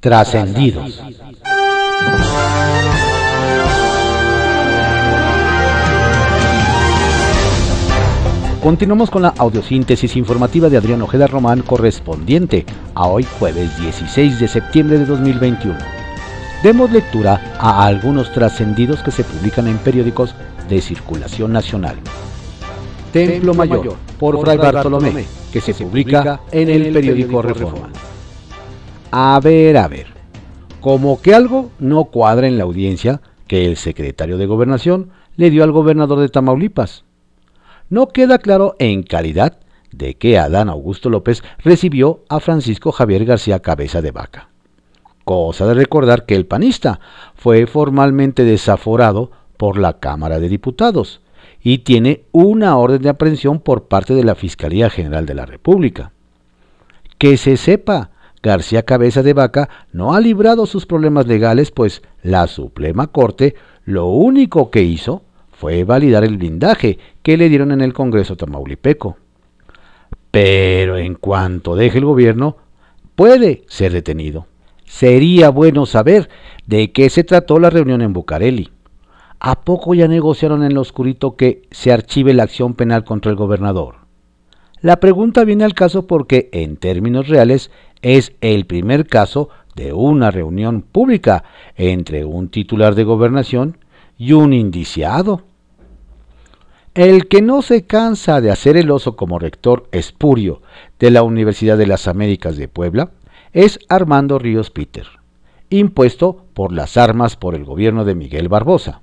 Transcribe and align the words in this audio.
Trascendidos. 0.00 1.02
Continuamos 8.62 9.10
con 9.10 9.22
la 9.22 9.32
audiosíntesis 9.38 10.16
informativa 10.16 10.68
de 10.68 10.76
Adrián 10.76 11.00
Ojeda 11.00 11.26
Román 11.26 11.62
correspondiente 11.62 12.66
a 12.94 13.06
hoy 13.06 13.24
jueves 13.38 13.78
16 13.80 14.40
de 14.40 14.48
septiembre 14.48 14.98
de 14.98 15.06
2021. 15.06 15.78
Demos 16.62 16.90
lectura 16.90 17.54
a 17.58 17.86
algunos 17.86 18.32
trascendidos 18.32 19.02
que 19.02 19.12
se 19.12 19.24
publican 19.24 19.68
en 19.68 19.78
periódicos 19.78 20.34
de 20.68 20.80
circulación 20.80 21.52
nacional. 21.52 21.96
Templo 23.12 23.54
Mayor, 23.54 23.96
por 24.18 24.40
Fray 24.40 24.58
Bartolomé, 24.58 25.24
que 25.52 25.60
se 25.60 25.72
publica 25.72 26.40
en 26.50 26.68
el 26.68 26.92
periódico 26.92 27.42
Reforma. 27.42 27.88
A 29.10 29.40
ver, 29.42 29.76
a 29.76 29.88
ver, 29.88 30.06
como 30.80 31.20
que 31.20 31.34
algo 31.34 31.70
no 31.78 32.06
cuadra 32.06 32.46
en 32.46 32.58
la 32.58 32.64
audiencia 32.64 33.20
que 33.46 33.64
el 33.66 33.76
secretario 33.76 34.38
de 34.38 34.46
Gobernación 34.46 35.10
le 35.36 35.50
dio 35.50 35.64
al 35.64 35.72
gobernador 35.72 36.20
de 36.20 36.28
Tamaulipas 36.28 37.04
no 37.88 38.08
queda 38.08 38.38
claro 38.38 38.74
en 38.78 39.02
calidad 39.02 39.58
de 39.92 40.14
que 40.14 40.38
Adán 40.38 40.68
Augusto 40.68 41.08
López 41.08 41.42
recibió 41.58 42.24
a 42.28 42.40
Francisco 42.40 42.92
Javier 42.92 43.24
García 43.24 43.60
Cabeza 43.60 44.02
de 44.02 44.10
Vaca. 44.10 44.48
Cosa 45.24 45.66
de 45.66 45.74
recordar 45.74 46.26
que 46.26 46.34
el 46.34 46.46
panista 46.46 47.00
fue 47.34 47.66
formalmente 47.66 48.44
desaforado 48.44 49.30
por 49.56 49.78
la 49.78 49.98
Cámara 49.98 50.38
de 50.38 50.48
Diputados 50.48 51.20
y 51.62 51.78
tiene 51.78 52.24
una 52.32 52.76
orden 52.76 53.02
de 53.02 53.08
aprehensión 53.08 53.60
por 53.60 53.88
parte 53.88 54.14
de 54.14 54.24
la 54.24 54.34
Fiscalía 54.34 54.90
General 54.90 55.26
de 55.26 55.34
la 55.34 55.46
República. 55.46 56.12
Que 57.18 57.36
se 57.36 57.56
sepa, 57.56 58.10
García 58.42 58.84
Cabeza 58.84 59.22
de 59.22 59.32
Vaca 59.32 59.68
no 59.92 60.14
ha 60.14 60.20
librado 60.20 60.66
sus 60.66 60.86
problemas 60.86 61.26
legales, 61.26 61.70
pues 61.70 62.02
la 62.22 62.46
Suprema 62.46 63.08
Corte 63.08 63.54
lo 63.84 64.06
único 64.06 64.70
que 64.70 64.82
hizo 64.82 65.22
fue 65.50 65.84
validar 65.84 66.24
el 66.24 66.36
blindaje 66.36 66.98
que 67.22 67.36
le 67.36 67.48
dieron 67.48 67.72
en 67.72 67.80
el 67.80 67.92
Congreso 67.92 68.36
tamaulipeco. 68.36 69.16
Pero 70.30 70.98
en 70.98 71.14
cuanto 71.14 71.76
deje 71.76 71.98
el 71.98 72.04
gobierno, 72.04 72.56
puede 73.14 73.64
ser 73.68 73.92
detenido. 73.92 74.46
Sería 74.84 75.48
bueno 75.48 75.86
saber 75.86 76.28
de 76.66 76.92
qué 76.92 77.10
se 77.10 77.24
trató 77.24 77.58
la 77.58 77.70
reunión 77.70 78.02
en 78.02 78.12
Bucareli. 78.12 78.70
¿A 79.40 79.62
poco 79.62 79.94
ya 79.94 80.08
negociaron 80.08 80.62
en 80.62 80.74
lo 80.74 80.80
oscurito 80.80 81.36
que 81.36 81.62
se 81.70 81.92
archive 81.92 82.34
la 82.34 82.44
acción 82.44 82.74
penal 82.74 83.04
contra 83.04 83.30
el 83.30 83.36
gobernador? 83.36 84.06
La 84.80 85.00
pregunta 85.00 85.44
viene 85.44 85.64
al 85.64 85.74
caso 85.74 86.06
porque, 86.06 86.48
en 86.52 86.76
términos 86.76 87.28
reales, 87.28 87.70
es 88.02 88.32
el 88.40 88.66
primer 88.66 89.06
caso 89.06 89.48
de 89.74 89.92
una 89.92 90.30
reunión 90.30 90.82
pública 90.82 91.44
entre 91.76 92.24
un 92.24 92.48
titular 92.48 92.94
de 92.94 93.04
gobernación 93.04 93.78
y 94.18 94.32
un 94.32 94.52
indiciado. 94.52 95.42
El 96.94 97.28
que 97.28 97.42
no 97.42 97.60
se 97.60 97.84
cansa 97.84 98.40
de 98.40 98.50
hacer 98.50 98.78
el 98.78 98.90
oso 98.90 99.16
como 99.16 99.38
rector 99.38 99.86
espurio 99.92 100.62
de 100.98 101.10
la 101.10 101.22
Universidad 101.22 101.76
de 101.76 101.86
las 101.86 102.08
Américas 102.08 102.56
de 102.56 102.68
Puebla 102.68 103.10
es 103.52 103.78
Armando 103.90 104.38
Ríos 104.38 104.70
Peter, 104.70 105.06
impuesto 105.68 106.46
por 106.54 106.72
las 106.72 106.96
armas 106.96 107.36
por 107.36 107.54
el 107.54 107.64
gobierno 107.64 108.06
de 108.06 108.14
Miguel 108.14 108.48
Barbosa. 108.48 109.02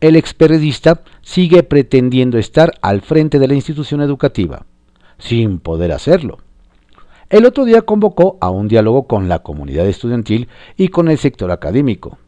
El 0.00 0.16
experiodista 0.16 1.02
sigue 1.22 1.62
pretendiendo 1.62 2.36
estar 2.36 2.72
al 2.82 3.00
frente 3.00 3.38
de 3.38 3.46
la 3.46 3.54
institución 3.54 4.00
educativa, 4.00 4.66
sin 5.18 5.60
poder 5.60 5.92
hacerlo. 5.92 6.38
El 7.30 7.46
otro 7.46 7.64
día 7.64 7.82
convocó 7.82 8.38
a 8.40 8.50
un 8.50 8.68
diálogo 8.68 9.06
con 9.06 9.28
la 9.28 9.40
comunidad 9.40 9.86
estudiantil 9.86 10.48
y 10.76 10.88
con 10.88 11.08
el 11.08 11.18
sector 11.18 11.50
académico. 11.50 12.18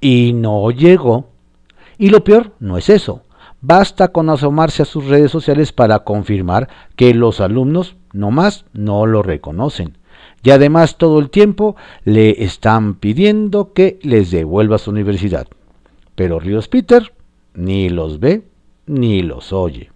Y 0.00 0.32
no 0.34 0.70
llegó 0.70 1.28
y 1.98 2.10
lo 2.10 2.22
peor 2.24 2.52
no 2.60 2.76
es 2.76 2.88
eso. 2.90 3.22
Basta 3.60 4.08
con 4.08 4.28
asomarse 4.28 4.82
a 4.82 4.86
sus 4.86 5.06
redes 5.06 5.30
sociales 5.30 5.72
para 5.72 6.00
confirmar 6.00 6.68
que 6.94 7.14
los 7.14 7.40
alumnos 7.40 7.96
nomás 8.12 8.64
no 8.72 9.06
lo 9.06 9.22
reconocen. 9.22 9.96
Y 10.42 10.50
además 10.50 10.98
todo 10.98 11.18
el 11.18 11.30
tiempo 11.30 11.74
le 12.04 12.44
están 12.44 12.94
pidiendo 12.94 13.72
que 13.72 13.98
les 14.02 14.30
devuelva 14.30 14.78
su 14.78 14.90
universidad. 14.90 15.48
Pero 16.14 16.38
Ríos 16.38 16.68
Peter 16.68 17.12
ni 17.54 17.88
los 17.88 18.20
ve 18.20 18.44
ni 18.86 19.22
los 19.22 19.52
oye. 19.52 19.90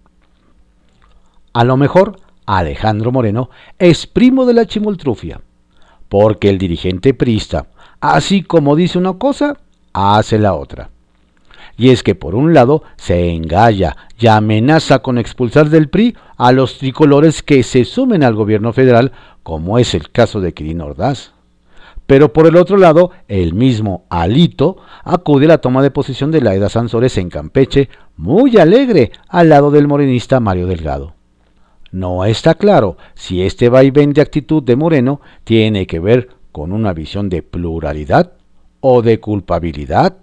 A 1.53 1.63
lo 1.63 1.77
mejor 1.77 2.17
Alejandro 2.57 3.11
Moreno 3.11 3.49
es 3.79 4.07
primo 4.07 4.45
de 4.45 4.53
la 4.53 4.65
chimoltrufia, 4.65 5.41
porque 6.09 6.49
el 6.49 6.57
dirigente 6.57 7.13
prista, 7.13 7.67
así 7.99 8.43
como 8.43 8.75
dice 8.75 8.97
una 8.97 9.13
cosa, 9.13 9.57
hace 9.93 10.39
la 10.39 10.53
otra 10.53 10.89
y 11.81 11.89
es 11.89 12.03
que 12.03 12.13
por 12.13 12.35
un 12.35 12.53
lado 12.53 12.83
se 12.95 13.31
engalla 13.31 13.97
y 14.19 14.27
amenaza 14.27 14.99
con 14.99 15.17
expulsar 15.17 15.69
del 15.69 15.89
PRI 15.89 16.15
a 16.37 16.51
los 16.51 16.77
tricolores 16.77 17.41
que 17.41 17.63
se 17.63 17.85
sumen 17.85 18.23
al 18.23 18.35
gobierno 18.35 18.71
federal, 18.71 19.11
como 19.41 19.79
es 19.79 19.95
el 19.95 20.11
caso 20.11 20.41
de 20.41 20.53
Quirino 20.53 20.85
Ordaz. 20.85 21.31
Pero 22.05 22.33
por 22.33 22.45
el 22.45 22.57
otro 22.57 22.77
lado, 22.77 23.11
el 23.27 23.55
mismo 23.55 24.03
Alito 24.09 24.77
acude 25.03 25.45
a 25.45 25.49
la 25.49 25.57
toma 25.57 25.81
de 25.81 25.89
posición 25.89 26.29
de 26.29 26.41
Laida 26.41 26.69
Sansores 26.69 27.17
en 27.17 27.29
Campeche, 27.29 27.89
muy 28.15 28.57
alegre, 28.57 29.11
al 29.27 29.49
lado 29.49 29.71
del 29.71 29.87
morenista 29.87 30.39
Mario 30.39 30.67
Delgado. 30.67 31.15
No 31.91 32.25
está 32.25 32.55
claro 32.55 32.97
si 33.15 33.41
este 33.41 33.69
vaivén 33.69 34.13
de 34.13 34.21
actitud 34.21 34.63
de 34.63 34.75
Moreno 34.75 35.21
tiene 35.43 35.87
que 35.87 35.99
ver 35.99 36.29
con 36.51 36.71
una 36.71 36.93
visión 36.93 37.29
de 37.29 37.43
pluralidad 37.43 38.33
o 38.79 39.01
de 39.01 39.19
culpabilidad 39.19 40.17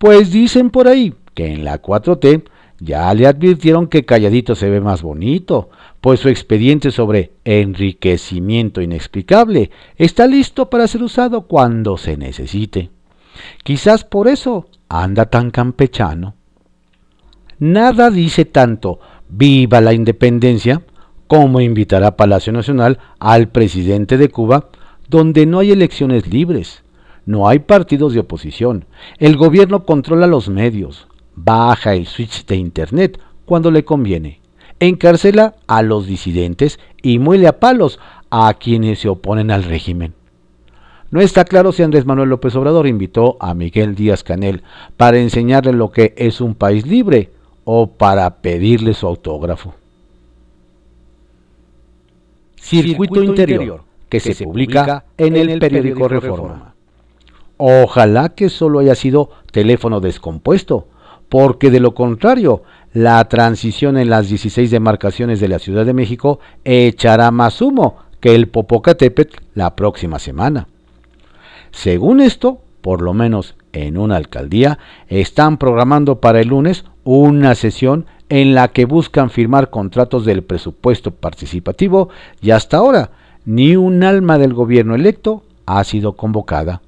pues 0.00 0.32
dicen 0.32 0.70
por 0.70 0.88
ahí 0.88 1.12
que 1.34 1.52
en 1.52 1.62
la 1.62 1.82
4T 1.82 2.44
ya 2.78 3.12
le 3.12 3.26
advirtieron 3.26 3.86
que 3.86 4.06
calladito 4.06 4.54
se 4.54 4.70
ve 4.70 4.80
más 4.80 5.02
bonito, 5.02 5.68
pues 6.00 6.20
su 6.20 6.30
expediente 6.30 6.90
sobre 6.90 7.32
enriquecimiento 7.44 8.80
inexplicable 8.80 9.70
está 9.96 10.26
listo 10.26 10.70
para 10.70 10.88
ser 10.88 11.02
usado 11.02 11.42
cuando 11.42 11.98
se 11.98 12.16
necesite. 12.16 12.88
Quizás 13.62 14.04
por 14.04 14.26
eso 14.26 14.68
anda 14.88 15.26
tan 15.26 15.50
campechano. 15.50 16.34
Nada 17.58 18.10
dice 18.10 18.46
tanto 18.46 19.00
viva 19.28 19.82
la 19.82 19.92
independencia 19.92 20.82
como 21.30 21.60
invitar 21.60 22.02
a 22.02 22.16
Palacio 22.16 22.52
Nacional 22.52 22.98
al 23.20 23.46
presidente 23.48 24.18
de 24.18 24.30
Cuba 24.30 24.66
donde 25.08 25.46
no 25.46 25.60
hay 25.60 25.70
elecciones 25.70 26.26
libres 26.26 26.82
no 27.30 27.46
hay 27.46 27.60
partidos 27.60 28.12
de 28.12 28.18
oposición. 28.18 28.86
El 29.18 29.36
gobierno 29.36 29.84
controla 29.84 30.26
los 30.26 30.48
medios. 30.48 31.06
Baja 31.36 31.94
el 31.94 32.06
switch 32.06 32.44
de 32.44 32.56
Internet 32.56 33.20
cuando 33.44 33.70
le 33.70 33.84
conviene. 33.84 34.40
Encarcela 34.80 35.54
a 35.68 35.82
los 35.82 36.08
disidentes 36.08 36.80
y 37.02 37.20
muele 37.20 37.46
a 37.46 37.60
palos 37.60 38.00
a 38.30 38.52
quienes 38.54 38.98
se 38.98 39.08
oponen 39.08 39.52
al 39.52 39.62
régimen. 39.62 40.14
No 41.12 41.20
está 41.20 41.44
claro 41.44 41.70
si 41.70 41.84
Andrés 41.84 42.04
Manuel 42.04 42.30
López 42.30 42.56
Obrador 42.56 42.88
invitó 42.88 43.36
a 43.38 43.54
Miguel 43.54 43.94
Díaz 43.94 44.24
Canel 44.24 44.64
para 44.96 45.18
enseñarle 45.18 45.72
lo 45.72 45.92
que 45.92 46.14
es 46.16 46.40
un 46.40 46.56
país 46.56 46.84
libre 46.84 47.30
o 47.62 47.92
para 47.92 48.42
pedirle 48.42 48.92
su 48.92 49.06
autógrafo. 49.06 49.74
Circuito, 52.60 53.22
Interior, 53.22 53.82
que, 54.08 54.20
se, 54.20 54.44
publica 54.44 55.04
en 55.16 55.36
el 55.36 55.58
periódico 55.58 56.08
Reforma. 56.08 56.74
Ojalá 57.56 58.30
que 58.30 58.48
solo 58.48 58.78
haya 58.78 58.94
sido 58.94 59.30
teléfono 59.50 60.00
descompuesto, 60.00 60.86
porque 61.28 61.70
de 61.70 61.80
lo 61.80 61.94
contrario, 61.94 62.62
la 62.92 63.24
transición 63.28 63.96
en 63.96 64.10
las 64.10 64.28
16 64.28 64.70
demarcaciones 64.70 65.40
de 65.40 65.48
la 65.48 65.58
Ciudad 65.58 65.86
de 65.86 65.94
México 65.94 66.40
echará 66.64 67.30
más 67.30 67.60
humo 67.60 67.96
que 68.20 68.34
el 68.34 68.48
Popocatépetl 68.48 69.38
la 69.54 69.74
próxima 69.76 70.18
semana. 70.18 70.68
Según 71.70 72.20
esto, 72.20 72.60
por 72.80 73.02
lo 73.02 73.14
menos 73.14 73.56
en 73.72 73.96
una 73.96 74.16
alcaldía, 74.16 74.78
están 75.08 75.56
programando 75.56 76.20
para 76.20 76.40
el 76.40 76.48
lunes 76.48 76.84
una 77.18 77.56
sesión 77.56 78.06
en 78.28 78.54
la 78.54 78.68
que 78.68 78.84
buscan 78.84 79.30
firmar 79.30 79.68
contratos 79.70 80.24
del 80.24 80.44
presupuesto 80.44 81.10
participativo 81.10 82.08
y 82.40 82.52
hasta 82.52 82.76
ahora 82.76 83.10
ni 83.44 83.74
un 83.74 84.04
alma 84.04 84.38
del 84.38 84.54
gobierno 84.54 84.94
electo 84.94 85.42
ha 85.66 85.82
sido 85.82 86.12
convocada. 86.12 86.82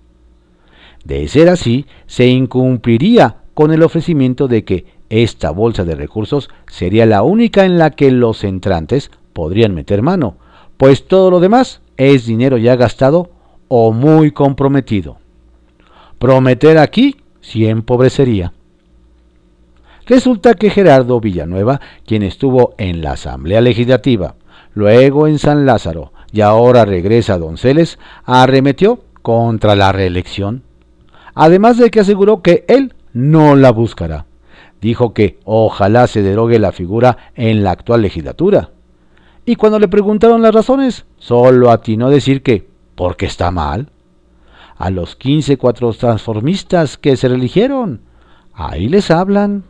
De 1.04 1.26
ser 1.26 1.48
así, 1.48 1.86
se 2.06 2.28
incumpliría 2.28 3.38
con 3.54 3.72
el 3.72 3.82
ofrecimiento 3.82 4.46
de 4.46 4.64
que 4.64 4.86
esta 5.10 5.50
bolsa 5.50 5.84
de 5.84 5.96
recursos 5.96 6.48
sería 6.68 7.04
la 7.04 7.25
única 7.25 7.64
en 7.64 7.76
la 7.76 7.90
que 7.90 8.12
los 8.12 8.44
entrantes 8.44 9.10
podrían 9.32 9.75
meter 9.75 10.02
mano, 10.02 10.36
pues 10.76 11.08
todo 11.08 11.32
lo 11.32 11.40
demás 11.40 11.80
es 11.96 12.26
dinero 12.26 12.58
ya 12.58 12.76
gastado 12.76 13.30
o 13.66 13.90
muy 13.90 14.30
comprometido. 14.30 15.18
Prometer 16.20 16.78
aquí 16.78 17.16
sí 17.40 17.66
empobrecería. 17.66 18.52
Resulta 20.06 20.54
que 20.54 20.70
Gerardo 20.70 21.20
Villanueva, 21.20 21.81
quien 22.06 22.22
estuvo 22.22 22.75
en 22.78 23.02
la 23.02 23.12
Asamblea 23.12 23.60
Legislativa, 23.60 24.34
luego 24.75 25.26
en 25.28 25.38
San 25.38 25.64
Lázaro 25.64 26.12
y 26.32 26.40
ahora 26.40 26.84
regresa 26.84 27.34
a 27.34 27.38
Donceles, 27.38 27.99
arremetió 28.25 29.04
contra 29.22 29.76
la 29.76 29.93
reelección. 29.93 30.62
Además 31.34 31.78
de 31.78 31.90
que 31.90 32.00
aseguró 32.00 32.43
que 32.43 32.64
él 32.69 32.94
no 33.12 33.54
la 33.54 33.70
buscará. 33.70 34.26
Dijo 34.81 35.14
que 35.14 35.38
ojalá 35.44 36.06
se 36.06 36.22
derogue 36.22 36.58
la 36.58 36.72
figura 36.72 37.16
en 37.34 37.62
la 37.62 37.70
actual 37.70 38.02
legislatura. 38.02 38.70
Y 39.44 39.56
cuando 39.56 39.78
le 39.78 39.88
preguntaron 39.88 40.43
las 40.43 40.54
razones, 40.54 41.04
solo 41.19 41.70
atinó 41.70 42.06
a 42.06 42.10
decir 42.10 42.43
que 42.43 42.69
porque 42.94 43.26
está 43.26 43.50
mal. 43.50 43.90
A 44.76 44.90
los 44.90 45.14
15 45.14 45.58
cuatro 45.58 45.93
transformistas 45.93 46.99
que 46.99 47.16
se 47.16 47.28
religieron, 47.28 48.00
ahí 48.52 48.88
les 48.88 49.10
hablan. 49.10 49.64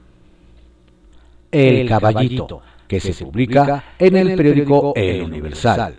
El, 1.52 1.86
caballito, 1.88 2.62
que, 2.88 2.98
se, 2.98 3.12
publica 3.24 3.84
en 3.98 4.16
el 4.16 4.34
periódico 4.36 4.94
El 4.96 5.22
Universal. 5.22 5.96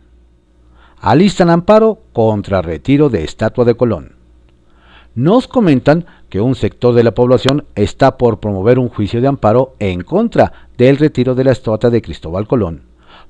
Alistan 1.00 1.50
amparo 1.50 2.00
contra 2.12 2.62
retiro 2.62 3.10
de 3.10 3.24
estatua 3.24 3.64
de 3.64 3.76
Colón. 3.76 4.16
Nos 5.16 5.48
comentan 5.48 6.06
que 6.30 6.42
un 6.42 6.56
sector 6.56 6.96
de 6.96 7.04
la 7.04 7.14
población 7.14 7.66
está 7.76 8.18
por 8.18 8.40
promover 8.40 8.80
un 8.80 8.90
juicio 8.90 9.22
de 9.22 9.28
amparo 9.28 9.76
en 9.78 10.02
contra 10.02 10.70
del 10.76 10.98
retiro 10.98 11.36
de 11.36 11.44
la 11.44 11.52
estatua 11.52 11.92
de 11.92 12.02
Cristóbal 12.02 12.48
Colón, 12.48 12.82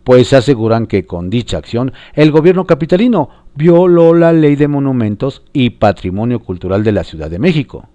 pues 0.06 0.32
aseguran 0.32 0.88
que 0.88 1.06
con 1.06 1.30
dicha 1.30 1.58
acción 1.58 1.92
el 2.14 2.32
gobierno 2.32 2.66
capitalino 2.66 3.30
violó 3.56 4.14
la 4.14 4.32
ley 4.32 4.56
de 4.56 4.70
monumentos 4.70 5.44
y 5.52 5.72
patrimonio 5.72 6.40
cultural 6.40 6.84
de 6.86 6.94
la 6.94 7.04
Ciudad 7.04 7.30
de 7.30 7.40
México. 7.40 7.90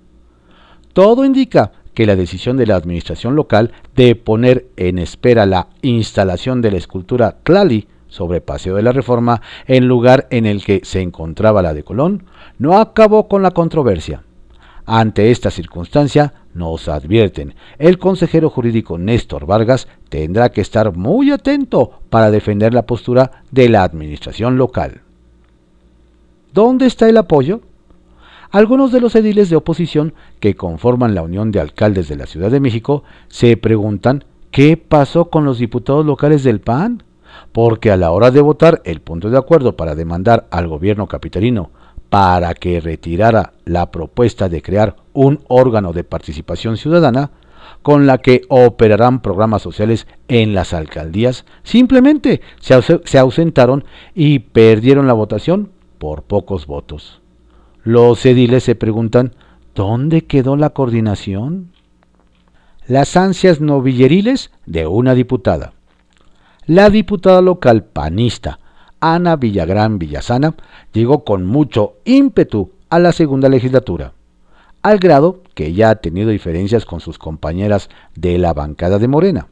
Todo 0.93 1.25
indica 1.25 1.73
que 1.99 2.07
la 2.07 2.15
decisión 2.15 2.57
de 2.57 2.65
la 2.65 2.77
administración 2.77 3.35
local 3.35 3.73
de 3.97 4.15
poner 4.15 4.69
en 4.77 5.01
espera 5.01 5.47
la 5.47 5.67
instalación 5.83 6.63
de 6.63 6.71
la 6.71 6.77
escultura 6.77 7.39
Tlali 7.43 7.89
sobre 8.07 8.41
Paseo 8.41 8.77
de 8.77 8.83
la 8.83 8.93
Reforma 8.93 9.43
en 9.67 9.89
lugar 9.89 10.29
en 10.31 10.47
el 10.47 10.65
que 10.65 10.81
se 10.85 11.01
encontraba 11.01 11.61
la 11.61 11.75
de 11.75 11.83
Colón, 11.83 12.23
no 12.57 12.79
acabó 12.79 13.27
con 13.27 13.43
la 13.43 13.51
controversia. 13.51 14.23
Ante 14.87 15.33
esta 15.33 15.51
circunstancia, 15.51 16.35
nos 16.55 16.89
advierten, 16.89 17.57
el 17.81 17.99
consejero 17.99 18.49
jurídico 18.49 18.97
Néstor 18.97 19.45
Vargas 19.45 19.89
tendrá 20.09 20.51
que 20.51 20.61
estar 20.61 20.97
muy 20.97 21.33
atento 21.33 21.99
para 22.11 22.31
defender 22.31 22.75
la 22.75 22.87
postura 22.87 23.43
de 23.51 23.71
la 23.71 23.83
administración 23.83 24.57
local. 24.57 25.01
¿Dónde 26.53 26.87
está 26.87 27.09
el 27.09 27.17
apoyo? 27.17 27.61
Algunos 28.51 28.93
de 28.93 29.01
los 29.03 29.15
ediles 29.15 29.51
de 29.51 29.57
oposición 29.57 30.15
que 30.41 30.55
conforman 30.55 31.15
la 31.15 31.23
Unión 31.23 31.51
de 31.51 31.61
Alcaldes 31.61 32.09
de 32.09 32.17
la 32.17 32.25
Ciudad 32.25 32.51
de 32.51 32.61
México 32.61 33.05
se 33.29 33.59
preguntan 33.59 34.25
qué 34.51 34.79
pasó 34.79 35.27
con 35.27 35.45
los 35.45 35.59
diputados 35.59 36.07
locales 36.07 36.45
del 36.45 36.61
PAN, 36.61 37.03
porque 37.53 37.91
a 37.91 37.99
la 37.99 38.11
hora 38.11 38.31
de 38.31 38.41
votar 38.41 38.81
el 38.85 39.01
punto 39.01 39.29
de 39.29 39.37
acuerdo 39.37 39.77
para 39.77 39.95
demandar 39.95 40.47
al 40.51 40.67
gobierno 40.67 41.07
capitalino 41.09 41.71
para 42.09 42.55
que 42.55 42.81
retirara 42.81 43.53
la 43.67 43.91
propuesta 43.91 44.49
de 44.49 44.63
crear 44.63 44.97
un 45.13 45.41
órgano 45.49 45.93
de 45.93 46.05
participación 46.05 46.79
ciudadana 46.79 47.33
con 47.83 48.07
la 48.07 48.17
que 48.17 48.43
operarán 48.49 49.21
programas 49.21 49.61
sociales 49.61 50.07
en 50.29 50.55
las 50.55 50.73
alcaldías, 50.73 51.45
simplemente 51.65 52.41
se, 52.61 53.19
ausentaron 53.19 53.85
y 54.15 54.39
perdieron 54.39 55.07
la 55.07 55.13
votación 55.13 55.71
por 55.99 56.23
pocos 56.23 56.67
votos. 56.67 57.18
Los 57.89 58.27
ediles 58.27 58.65
se 58.65 58.75
preguntan, 58.75 59.33
¿dónde 59.75 60.27
quedó 60.27 60.57
la 60.57 60.69
coordinación? 60.69 61.73
Las 62.87 63.17
ansias 63.17 63.63
novilleriles 63.63 64.51
de 64.67 64.87
una 64.87 65.15
diputada. 65.15 65.73
La 66.67 66.91
diputada 66.91 67.41
local 67.41 67.85
panista, 67.85 68.59
Ana 69.01 69.37
Villagrán 69.37 69.99
Villasana, 69.99 70.55
llegó 70.93 71.25
con 71.25 71.47
mucho 71.47 71.95
ímpetu 72.05 72.73
a 72.91 72.99
la 72.99 73.13
segunda 73.13 73.49
legislatura, 73.49 74.13
al 74.83 74.99
grado 74.99 75.41
que 75.55 75.73
ya 75.73 75.89
ha 75.89 75.95
tenido 75.95 76.29
diferencias 76.29 76.85
con 76.85 77.01
sus 77.01 77.17
compañeras 77.19 77.89
de 78.15 78.37
la 78.37 78.53
bancada 78.53 78.99
de 78.99 79.09
Morena. 79.09 79.47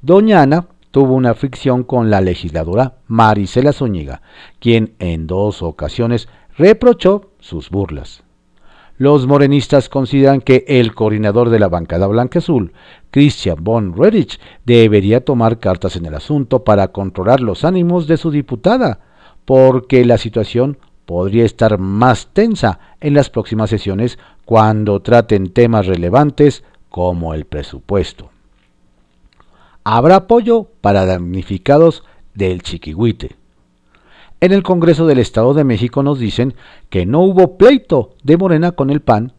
Doña 0.00 0.42
Ana 0.42 0.68
tuvo 0.92 1.14
una 1.14 1.34
fricción 1.34 1.82
con 1.82 2.08
la 2.08 2.20
legisladora 2.20 2.98
Marisela 3.08 3.72
Zúñiga, 3.72 4.22
quien 4.60 4.94
en 5.00 5.26
dos 5.26 5.60
ocasiones 5.60 6.28
reprochó 6.56 7.30
sus 7.48 7.70
burlas. 7.70 8.22
Los 8.98 9.26
morenistas 9.26 9.88
consideran 9.88 10.40
que 10.40 10.64
el 10.68 10.94
coordinador 10.94 11.48
de 11.48 11.58
la 11.58 11.68
bancada 11.68 12.06
blanca 12.06 12.40
azul, 12.40 12.72
Christian 13.10 13.56
von 13.62 13.96
Redich, 13.96 14.38
debería 14.66 15.24
tomar 15.24 15.58
cartas 15.58 15.96
en 15.96 16.04
el 16.04 16.14
asunto 16.14 16.62
para 16.62 16.88
controlar 16.88 17.40
los 17.40 17.64
ánimos 17.64 18.06
de 18.06 18.18
su 18.18 18.30
diputada, 18.30 19.00
porque 19.44 20.04
la 20.04 20.18
situación 20.18 20.78
podría 21.06 21.46
estar 21.46 21.78
más 21.78 22.28
tensa 22.34 22.80
en 23.00 23.14
las 23.14 23.30
próximas 23.30 23.70
sesiones 23.70 24.18
cuando 24.44 25.00
traten 25.00 25.52
temas 25.52 25.86
relevantes 25.86 26.64
como 26.90 27.32
el 27.32 27.46
presupuesto. 27.46 28.30
Habrá 29.84 30.16
apoyo 30.16 30.68
para 30.82 31.06
damnificados 31.06 32.04
del 32.34 32.62
chiquihuite. 32.62 33.36
En 34.40 34.52
el 34.52 34.62
Congreso 34.62 35.06
del 35.06 35.18
Estado 35.18 35.52
de 35.52 35.64
México 35.64 36.04
nos 36.04 36.20
dicen 36.20 36.54
que 36.90 37.06
no 37.06 37.22
hubo 37.22 37.58
pleito 37.58 38.10
de 38.22 38.36
Morena 38.36 38.70
con 38.70 38.90
el 38.90 39.00
PAN 39.00 39.32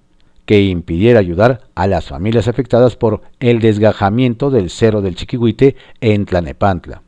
que 0.45 0.61
impidiera 0.63 1.19
ayudar 1.21 1.61
a 1.73 1.87
las 1.87 2.07
familias 2.07 2.49
afectadas 2.49 2.97
por 2.97 3.21
el 3.39 3.59
desgajamiento 3.59 4.49
del 4.49 4.69
cerro 4.69 5.01
del 5.01 5.15
Chiquihuite 5.15 5.77
en 6.01 6.25
Tlanepantla. 6.25 7.01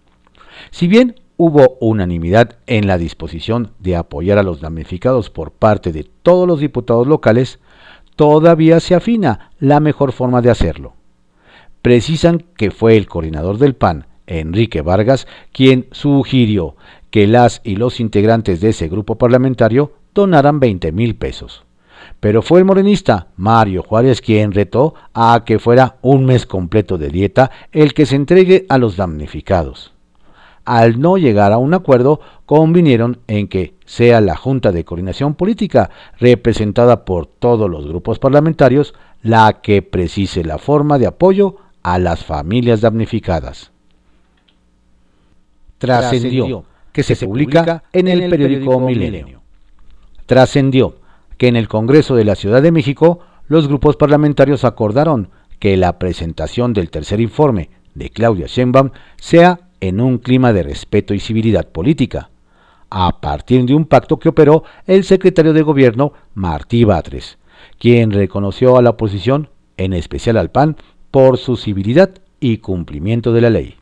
Si 0.69 0.87
bien 0.87 1.19
hubo 1.35 1.77
unanimidad 1.81 2.59
en 2.65 2.87
la 2.87 2.97
disposición 2.97 3.71
de 3.79 3.97
apoyar 3.97 4.37
a 4.37 4.43
los 4.43 4.61
damnificados 4.61 5.29
por 5.29 5.51
parte 5.51 5.91
de 5.91 6.05
todos 6.23 6.47
los 6.47 6.61
diputados 6.61 7.07
locales, 7.07 7.59
todavía 8.15 8.79
se 8.79 8.95
afina 8.95 9.51
la 9.59 9.81
mejor 9.81 10.13
forma 10.13 10.41
de 10.41 10.51
hacerlo. 10.51 10.93
Precisan 11.81 12.45
que 12.55 12.71
fue 12.71 12.95
el 12.95 13.07
coordinador 13.07 13.57
del 13.57 13.75
PAN, 13.75 14.05
Enrique 14.27 14.81
Vargas, 14.81 15.27
quien 15.51 15.87
sugirió 15.91 16.75
que 17.11 17.27
las 17.27 17.61
y 17.63 17.75
los 17.75 17.99
integrantes 17.99 18.61
de 18.61 18.69
ese 18.69 18.87
grupo 18.87 19.17
parlamentario 19.17 19.91
donaran 20.15 20.59
20 20.59 20.91
mil 20.91 21.15
pesos. 21.15 21.63
Pero 22.19 22.41
fue 22.41 22.59
el 22.59 22.65
morenista 22.65 23.27
Mario 23.35 23.83
Juárez 23.83 24.21
quien 24.21 24.53
retó 24.53 24.95
a 25.13 25.43
que 25.45 25.59
fuera 25.59 25.97
un 26.01 26.25
mes 26.25 26.45
completo 26.45 26.97
de 26.97 27.09
dieta 27.09 27.51
el 27.71 27.93
que 27.93 28.05
se 28.05 28.15
entregue 28.15 28.65
a 28.69 28.77
los 28.77 28.97
damnificados. 28.97 29.93
Al 30.63 30.99
no 30.99 31.17
llegar 31.17 31.51
a 31.51 31.57
un 31.57 31.73
acuerdo, 31.73 32.21
convinieron 32.45 33.19
en 33.27 33.47
que 33.47 33.73
sea 33.85 34.21
la 34.21 34.35
Junta 34.35 34.71
de 34.71 34.85
Coordinación 34.85 35.33
Política, 35.33 35.89
representada 36.19 37.03
por 37.03 37.25
todos 37.25 37.69
los 37.69 37.87
grupos 37.87 38.19
parlamentarios, 38.19 38.93
la 39.23 39.61
que 39.61 39.81
precise 39.81 40.43
la 40.43 40.59
forma 40.59 40.99
de 40.99 41.07
apoyo 41.07 41.57
a 41.81 41.97
las 41.97 42.23
familias 42.23 42.81
damnificadas. 42.81 43.71
Trascendió 45.79 46.65
que 46.91 47.03
se 47.03 47.15
publica 47.15 47.83
en 47.93 48.07
el 48.07 48.29
periódico 48.29 48.79
Milenio. 48.79 49.41
Trascendió 50.25 50.95
que 51.37 51.47
en 51.47 51.55
el 51.55 51.67
Congreso 51.67 52.15
de 52.15 52.25
la 52.25 52.35
Ciudad 52.35 52.61
de 52.61 52.71
México 52.71 53.19
los 53.47 53.67
grupos 53.67 53.97
parlamentarios 53.97 54.63
acordaron 54.63 55.29
que 55.59 55.77
la 55.77 55.99
presentación 55.99 56.73
del 56.73 56.89
tercer 56.89 57.19
informe 57.19 57.69
de 57.95 58.09
Claudia 58.09 58.47
Sheinbaum 58.47 58.91
sea 59.17 59.59
en 59.79 59.99
un 59.99 60.19
clima 60.19 60.53
de 60.53 60.63
respeto 60.63 61.13
y 61.13 61.19
civilidad 61.19 61.67
política, 61.67 62.29
a 62.89 63.21
partir 63.21 63.65
de 63.65 63.73
un 63.73 63.85
pacto 63.85 64.19
que 64.19 64.29
operó 64.29 64.63
el 64.85 65.03
secretario 65.03 65.53
de 65.53 65.63
Gobierno 65.63 66.13
Martí 66.33 66.83
Batres, 66.83 67.37
quien 67.79 68.11
reconoció 68.11 68.77
a 68.77 68.81
la 68.81 68.91
oposición, 68.91 69.49
en 69.77 69.93
especial 69.93 70.37
al 70.37 70.51
PAN, 70.51 70.77
por 71.09 71.37
su 71.37 71.57
civilidad 71.57 72.11
y 72.39 72.57
cumplimiento 72.57 73.33
de 73.33 73.41
la 73.41 73.49
ley. 73.49 73.75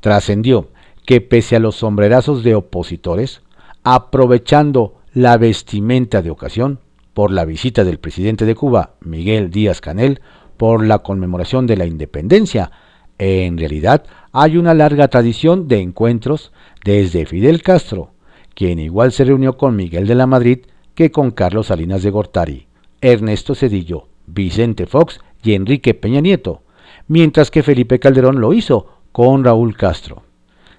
Trascendió 0.00 0.68
que 1.12 1.20
pese 1.20 1.56
a 1.56 1.58
los 1.58 1.76
sombrerazos 1.76 2.42
de 2.42 2.54
opositores, 2.54 3.42
aprovechando 3.82 4.94
la 5.12 5.36
vestimenta 5.36 6.22
de 6.22 6.30
ocasión 6.30 6.78
por 7.12 7.30
la 7.30 7.44
visita 7.44 7.84
del 7.84 7.98
presidente 7.98 8.46
de 8.46 8.54
Cuba, 8.54 8.94
Miguel 9.02 9.50
Díaz 9.50 9.82
Canel, 9.82 10.22
por 10.56 10.82
la 10.82 11.00
conmemoración 11.00 11.66
de 11.66 11.76
la 11.76 11.84
independencia, 11.84 12.70
en 13.18 13.58
realidad 13.58 14.04
hay 14.32 14.56
una 14.56 14.72
larga 14.72 15.08
tradición 15.08 15.68
de 15.68 15.80
encuentros 15.80 16.50
desde 16.82 17.26
Fidel 17.26 17.62
Castro, 17.62 18.12
quien 18.54 18.78
igual 18.78 19.12
se 19.12 19.26
reunió 19.26 19.58
con 19.58 19.76
Miguel 19.76 20.06
de 20.06 20.14
la 20.14 20.26
Madrid 20.26 20.60
que 20.94 21.10
con 21.10 21.30
Carlos 21.30 21.66
Salinas 21.66 22.02
de 22.02 22.08
Gortari, 22.08 22.68
Ernesto 23.02 23.54
Cedillo, 23.54 24.08
Vicente 24.26 24.86
Fox 24.86 25.20
y 25.42 25.52
Enrique 25.52 25.92
Peña 25.92 26.22
Nieto, 26.22 26.62
mientras 27.06 27.50
que 27.50 27.62
Felipe 27.62 27.98
Calderón 27.98 28.40
lo 28.40 28.54
hizo 28.54 28.86
con 29.12 29.44
Raúl 29.44 29.76
Castro 29.76 30.22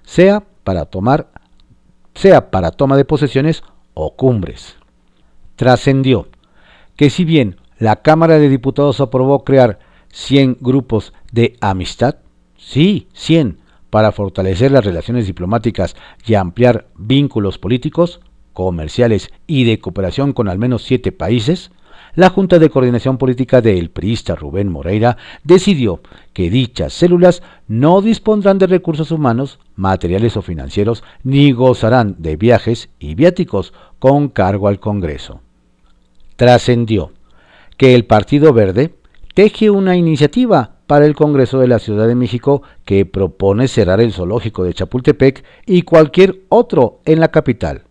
sea 0.04 0.44
para 0.64 0.86
tomar 0.86 1.30
sea 2.16 2.52
para 2.52 2.72
toma 2.72 2.96
de 2.98 3.06
posesiones 3.06 3.64
o 3.94 4.16
cumbres. 4.16 4.76
Trascendió 5.56 6.28
que 6.96 7.10
si 7.10 7.26
bien 7.26 7.58
la 7.80 7.98
Cámara 7.98 8.38
de 8.40 8.50
Diputados 8.50 9.02
aprobó 9.02 9.44
crear 9.44 9.80
100 10.12 10.58
grupos 10.62 11.14
de 11.32 11.58
amistad, 11.60 12.18
sí, 12.56 13.08
100, 13.14 13.60
para 13.90 14.12
fortalecer 14.12 14.72
las 14.72 14.86
relaciones 14.86 15.28
diplomáticas 15.28 15.96
y 16.26 16.36
ampliar 16.36 16.88
vínculos 16.96 17.58
políticos, 17.58 18.22
comerciales 18.54 19.32
y 19.48 19.66
de 19.66 19.80
cooperación 19.80 20.34
con 20.34 20.48
al 20.48 20.60
menos 20.60 20.84
siete 20.84 21.12
países, 21.12 21.72
la 22.16 22.30
Junta 22.30 22.60
de 22.60 22.70
Coordinación 22.70 23.18
Política 23.18 23.62
del 23.62 23.90
priista 23.90 24.36
Rubén 24.36 24.70
Moreira 24.70 25.18
decidió 25.44 26.02
que 26.34 26.50
dichas 26.50 26.94
células 26.94 27.42
no 27.68 28.02
dispondrán 28.02 28.60
de 28.60 28.68
recursos 28.68 29.12
humanos, 29.12 29.60
materiales 29.76 30.38
o 30.38 30.42
financieros, 30.42 31.04
ni 31.24 31.52
gozarán 31.52 32.16
de 32.20 32.36
viajes 32.36 32.90
y 33.00 33.16
viáticos 33.16 33.74
con 34.00 34.30
cargo 34.30 34.68
al 34.68 34.80
Congreso. 34.80 35.42
Trascendió 36.36 37.12
que 37.78 37.96
el 37.96 38.06
Partido 38.06 38.54
Verde 38.54 38.96
teje 39.34 39.70
una 39.70 39.96
iniciativa 39.96 40.76
para 40.86 41.06
el 41.06 41.16
Congreso 41.16 41.60
de 41.60 41.68
la 41.68 41.80
Ciudad 41.80 42.08
de 42.08 42.16
México 42.16 42.62
que 42.86 43.06
propone 43.06 43.68
cerrar 43.68 44.00
el 44.02 44.14
zoológico 44.14 44.64
de 44.64 44.74
Chapultepec 44.74 45.44
y 45.66 45.82
cualquier 45.82 46.42
otro 46.50 47.00
en 47.06 47.20
la 47.20 47.30
capital. 47.30 47.84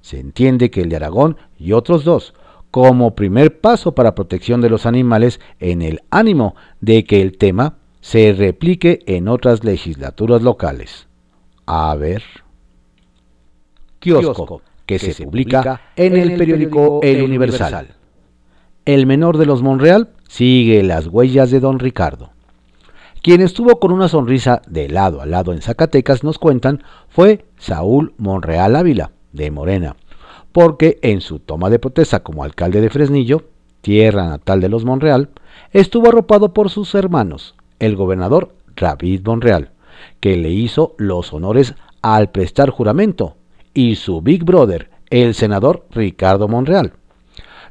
Se 0.00 0.20
entiende 0.20 0.70
que 0.70 0.82
el 0.82 0.90
de 0.90 0.96
Aragón 0.96 1.36
y 1.58 1.72
otros 1.72 2.04
dos, 2.04 2.34
como 2.74 3.14
primer 3.14 3.60
paso 3.60 3.94
para 3.94 4.16
protección 4.16 4.60
de 4.60 4.68
los 4.68 4.84
animales 4.84 5.38
en 5.60 5.80
el 5.80 6.02
ánimo 6.10 6.56
de 6.80 7.04
que 7.04 7.22
el 7.22 7.38
tema 7.38 7.76
se 8.00 8.32
replique 8.32 8.98
en 9.06 9.28
otras 9.28 9.62
legislaturas 9.62 10.42
locales. 10.42 11.06
A 11.66 11.94
ver. 11.94 12.24
Kiosco, 14.00 14.60
que, 14.86 14.98
se, 14.98 15.24
publica 15.24 15.82
en 15.94 16.16
el 16.16 16.36
periódico 16.36 16.98
El 17.04 17.22
Universal. 17.22 17.94
El 18.84 19.06
menor 19.06 19.38
de 19.38 19.46
los 19.46 19.62
Monreal 19.62 20.08
sigue 20.26 20.82
las 20.82 21.06
huellas 21.06 21.52
de 21.52 21.60
don 21.60 21.78
Ricardo. 21.78 22.32
Quien 23.22 23.40
estuvo 23.40 23.78
con 23.78 23.92
una 23.92 24.08
sonrisa 24.08 24.62
de 24.66 24.88
lado 24.88 25.22
a 25.22 25.26
lado 25.26 25.52
en 25.52 25.62
Zacatecas, 25.62 26.24
nos 26.24 26.40
cuentan, 26.40 26.82
fue 27.08 27.44
Saúl 27.56 28.14
Monreal 28.18 28.74
Ávila, 28.74 29.12
de 29.32 29.52
Morena, 29.52 29.94
porque 30.54 31.00
en 31.02 31.20
su 31.20 31.40
toma 31.40 31.68
de 31.68 31.80
protesta 31.80 32.22
como 32.22 32.44
alcalde 32.44 32.80
de 32.80 32.88
Fresnillo, 32.88 33.42
tierra 33.80 34.28
natal 34.28 34.60
de 34.60 34.68
los 34.68 34.84
Monreal, 34.84 35.30
estuvo 35.72 36.08
arropado 36.08 36.54
por 36.54 36.70
sus 36.70 36.94
hermanos, 36.94 37.56
el 37.80 37.96
gobernador 37.96 38.54
David 38.76 39.22
Monreal, 39.24 39.70
que 40.20 40.36
le 40.36 40.50
hizo 40.50 40.94
los 40.96 41.34
honores 41.34 41.74
al 42.02 42.30
prestar 42.30 42.70
juramento, 42.70 43.34
y 43.74 43.96
su 43.96 44.22
Big 44.22 44.44
Brother, 44.44 44.90
el 45.10 45.34
senador 45.34 45.86
Ricardo 45.90 46.46
Monreal. 46.46 46.92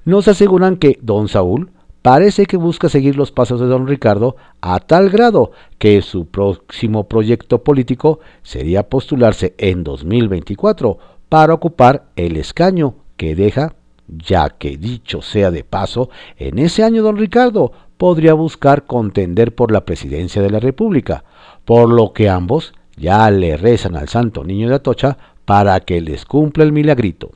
Nos 0.04 0.28
aseguran 0.28 0.76
que 0.76 1.00
don 1.02 1.30
Saúl 1.30 1.72
parece 2.02 2.46
que 2.46 2.58
busca 2.58 2.90
seguir 2.90 3.16
los 3.16 3.32
pasos 3.32 3.62
de 3.62 3.68
don 3.68 3.88
Ricardo 3.88 4.36
a 4.60 4.82
tal 4.82 5.10
grado 5.10 5.54
que 5.78 6.02
su 6.02 6.26
próximo 6.26 7.08
proyecto 7.08 7.64
político 7.64 8.20
sería 8.42 8.90
postularse 8.90 9.56
en 9.58 9.86
2024 9.86 11.13
para 11.34 11.56
ocupar 11.56 12.04
el 12.16 12.38
escaño 12.38 12.94
que 13.18 13.34
deja, 13.34 13.74
ya 14.08 14.50
que 14.50 14.78
dicho 14.78 15.24
sea 15.24 15.50
de 15.50 15.64
paso, 15.64 16.12
en 16.38 16.60
ese 16.60 16.84
año 16.84 17.02
don 17.02 17.18
Ricardo 17.18 17.72
podría 17.98 18.36
buscar 18.36 18.86
contender 18.86 19.56
por 19.56 19.72
la 19.72 19.84
presidencia 19.84 20.44
de 20.44 20.52
la 20.52 20.60
República, 20.60 21.24
por 21.66 21.92
lo 21.92 22.14
que 22.14 22.30
ambos 22.30 22.76
ya 22.98 23.32
le 23.32 23.58
rezan 23.58 23.96
al 23.96 24.10
santo 24.10 24.44
niño 24.44 24.70
de 24.70 24.76
Atocha 24.76 25.18
para 25.44 25.80
que 25.80 26.02
les 26.02 26.24
cumpla 26.24 26.66
el 26.66 26.72
milagrito. 26.72 27.32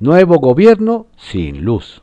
Nuevo 0.00 0.38
gobierno 0.38 1.06
sin 1.18 1.66
luz. 1.66 2.00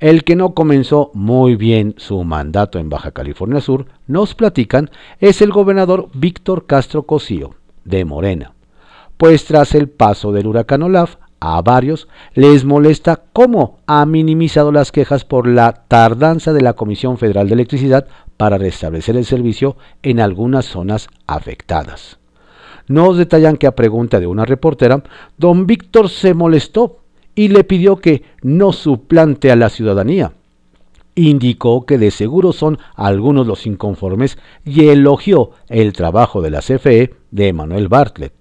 El 0.00 0.24
que 0.24 0.36
no 0.36 0.54
comenzó 0.54 1.10
muy 1.12 1.54
bien 1.54 1.94
su 1.98 2.24
mandato 2.24 2.78
en 2.78 2.88
Baja 2.88 3.10
California 3.10 3.60
Sur, 3.60 3.84
nos 4.06 4.34
platican, 4.34 4.90
es 5.20 5.42
el 5.42 5.50
gobernador 5.50 6.08
Víctor 6.14 6.64
Castro 6.64 7.02
Cosío, 7.02 7.56
de 7.84 8.06
Morena 8.06 8.54
pues 9.18 9.44
tras 9.44 9.74
el 9.74 9.88
paso 9.90 10.32
del 10.32 10.46
huracán 10.46 10.82
Olaf, 10.82 11.16
a 11.40 11.60
varios 11.62 12.08
les 12.34 12.64
molesta 12.64 13.22
cómo 13.32 13.78
ha 13.86 14.04
minimizado 14.06 14.72
las 14.72 14.90
quejas 14.90 15.24
por 15.24 15.46
la 15.46 15.84
tardanza 15.86 16.52
de 16.52 16.62
la 16.62 16.72
Comisión 16.72 17.18
Federal 17.18 17.48
de 17.48 17.54
Electricidad 17.54 18.06
para 18.36 18.58
restablecer 18.58 19.16
el 19.16 19.24
servicio 19.24 19.76
en 20.02 20.20
algunas 20.20 20.64
zonas 20.64 21.08
afectadas. 21.26 22.18
Nos 22.86 23.18
detallan 23.18 23.56
que 23.56 23.66
a 23.66 23.76
pregunta 23.76 24.18
de 24.18 24.26
una 24.26 24.46
reportera, 24.46 25.02
don 25.36 25.66
Víctor 25.66 26.08
se 26.08 26.32
molestó 26.32 27.00
y 27.34 27.48
le 27.48 27.62
pidió 27.64 27.96
que 27.96 28.24
no 28.42 28.72
suplante 28.72 29.50
a 29.52 29.56
la 29.56 29.68
ciudadanía. 29.68 30.32
Indicó 31.14 31.84
que 31.84 31.98
de 31.98 32.10
seguro 32.10 32.52
son 32.52 32.78
algunos 32.94 33.46
los 33.46 33.66
inconformes 33.66 34.38
y 34.64 34.88
elogió 34.88 35.50
el 35.68 35.92
trabajo 35.92 36.40
de 36.40 36.50
la 36.50 36.60
CFE 36.60 37.14
de 37.30 37.52
Manuel 37.52 37.88
Bartlett. 37.88 38.37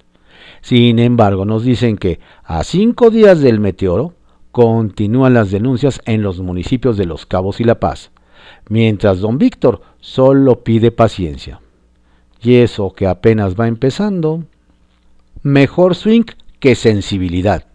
Sin 0.61 0.99
embargo, 0.99 1.45
nos 1.45 1.63
dicen 1.63 1.97
que 1.97 2.19
a 2.43 2.63
cinco 2.63 3.09
días 3.09 3.41
del 3.41 3.59
meteoro 3.59 4.13
continúan 4.51 5.33
las 5.33 5.51
denuncias 5.51 6.01
en 6.05 6.21
los 6.21 6.39
municipios 6.39 6.97
de 6.97 7.05
Los 7.05 7.25
Cabos 7.25 7.59
y 7.59 7.63
La 7.63 7.79
Paz, 7.79 8.11
mientras 8.69 9.19
don 9.19 9.37
Víctor 9.37 9.81
solo 9.99 10.63
pide 10.63 10.91
paciencia. 10.91 11.61
Y 12.41 12.55
eso 12.55 12.91
que 12.91 13.07
apenas 13.07 13.55
va 13.55 13.67
empezando. 13.67 14.43
Mejor 15.43 15.95
swing 15.95 16.23
que 16.59 16.75
sensibilidad. 16.75 17.65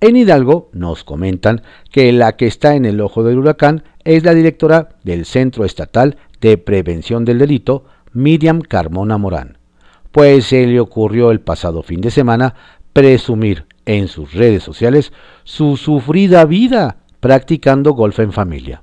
En 0.00 0.16
Hidalgo 0.16 0.70
nos 0.72 1.04
comentan 1.04 1.62
que 1.90 2.12
la 2.12 2.36
que 2.36 2.46
está 2.46 2.74
en 2.74 2.86
el 2.86 3.00
ojo 3.00 3.22
del 3.22 3.38
huracán 3.38 3.84
es 4.04 4.24
la 4.24 4.32
directora 4.32 4.88
del 5.04 5.26
Centro 5.26 5.64
Estatal 5.64 6.16
de 6.40 6.56
Prevención 6.56 7.26
del 7.26 7.38
Delito, 7.38 7.84
Miriam 8.12 8.62
Carmona 8.62 9.18
Morán 9.18 9.59
pues 10.12 10.46
se 10.46 10.66
le 10.66 10.80
ocurrió 10.80 11.30
el 11.30 11.40
pasado 11.40 11.82
fin 11.82 12.00
de 12.00 12.10
semana 12.10 12.54
presumir 12.92 13.66
en 13.86 14.08
sus 14.08 14.32
redes 14.34 14.62
sociales 14.62 15.12
su 15.44 15.76
sufrida 15.76 16.44
vida 16.44 16.98
practicando 17.20 17.92
golf 17.92 18.18
en 18.18 18.32
familia. 18.32 18.82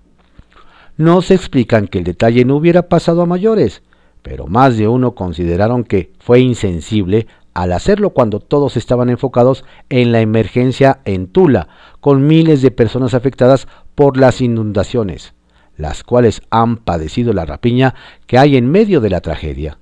No 0.96 1.22
se 1.22 1.34
explican 1.36 1.88
que 1.88 2.00
el 2.00 2.03
detalle 2.03 2.46
no 2.46 2.55
hubiera 2.55 2.89
pasado 2.89 3.22
a 3.22 3.25
mayores, 3.25 3.84
pero 4.22 4.48
más 4.48 4.77
de 4.77 4.88
uno 4.88 5.13
consideraron 5.15 5.84
que 5.84 6.12
fue 6.19 6.39
insensible 6.39 7.27
al 7.53 7.74
hacerlo 7.74 8.12
cuando 8.12 8.39
todos 8.39 8.77
estaban 8.77 9.10
enfocados 9.10 9.65
en 9.89 10.12
la 10.12 10.22
emergencia 10.22 11.00
en 11.05 11.27
Tula, 11.27 11.67
con 12.00 12.27
miles 12.27 12.62
de 12.62 12.72
personas 12.72 13.13
afectadas 13.13 13.67
por 13.96 14.17
las 14.17 14.41
inundaciones, 14.41 15.34
las 15.75 16.03
cuales 16.03 16.41
han 16.51 16.77
padecido 16.77 17.34
la 17.34 17.46
rapiña 17.46 17.96
que 18.27 18.38
hay 18.38 18.57
en 18.57 18.69
medio 18.69 19.01
de 19.01 19.10
la 19.10 19.22
tragedia 19.22 19.79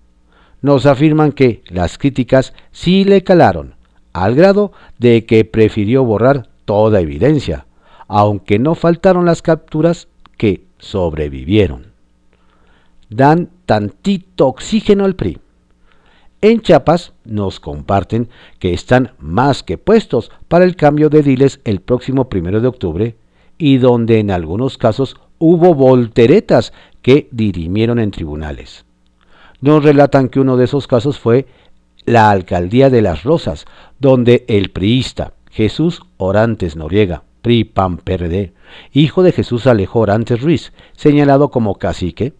nos 0.65 0.87
afirman 0.87 1.31
que 1.31 1.61
las 1.67 1.99
críticas 1.99 2.53
sí 2.71 3.03
le 3.03 3.23
calaron, 3.23 3.75
al 4.13 4.33
grado 4.33 4.71
de 4.97 5.25
que 5.25 5.45
prefirió 5.45 6.03
borrar 6.03 6.49
toda 6.65 6.99
evidencia, 6.99 7.67
aunque 8.07 8.57
no 8.57 8.73
faltaron 8.73 9.25
las 9.25 9.43
capturas 9.43 10.07
que 10.37 10.65
sobrevivieron. 10.79 11.93
Dan 13.11 13.49
tantito 13.67 14.47
oxígeno 14.47 15.05
al 15.05 15.15
PRI. 15.15 15.37
En 16.41 16.61
Chiapas 16.61 17.13
nos 17.23 17.59
comparten 17.59 18.29
que 18.57 18.73
están 18.73 19.13
más 19.19 19.61
que 19.61 19.77
puestos 19.77 20.31
para 20.47 20.65
el 20.65 20.75
cambio 20.75 21.09
de 21.09 21.21
diles 21.21 21.59
el 21.63 21.79
próximo 21.79 22.27
primero 22.27 22.59
de 22.59 22.67
octubre 22.67 23.15
y 23.59 23.77
donde 23.77 24.17
en 24.17 24.31
algunos 24.31 24.79
casos 24.79 25.15
hubo 25.37 25.75
volteretas 25.75 26.73
que 27.03 27.27
dirimieron 27.31 27.99
en 27.99 28.09
tribunales. 28.09 28.84
Nos 29.65 29.83
relatan 29.83 30.29
que 30.29 30.39
uno 30.39 30.57
de 30.57 30.65
esos 30.65 30.85
casos 30.85 31.17
fue 31.17 31.47
la 32.05 32.29
alcaldía 32.29 32.91
de 32.91 33.01
Las 33.01 33.23
Rosas, 33.23 33.65
donde 33.97 34.45
el 34.47 34.69
priista 34.69 35.33
Jesús 35.49 36.03
Orantes 36.17 36.75
Noriega, 36.75 37.23
PRI 37.41 37.63
PAN 37.63 37.99
hijo 38.93 39.23
de 39.23 39.31
Jesús 39.31 39.65
Alejo 39.65 40.01
Orantes 40.01 40.39
Ruiz, 40.39 40.71
señalado 40.95 41.49
como 41.49 41.79
cacique, 41.79 42.33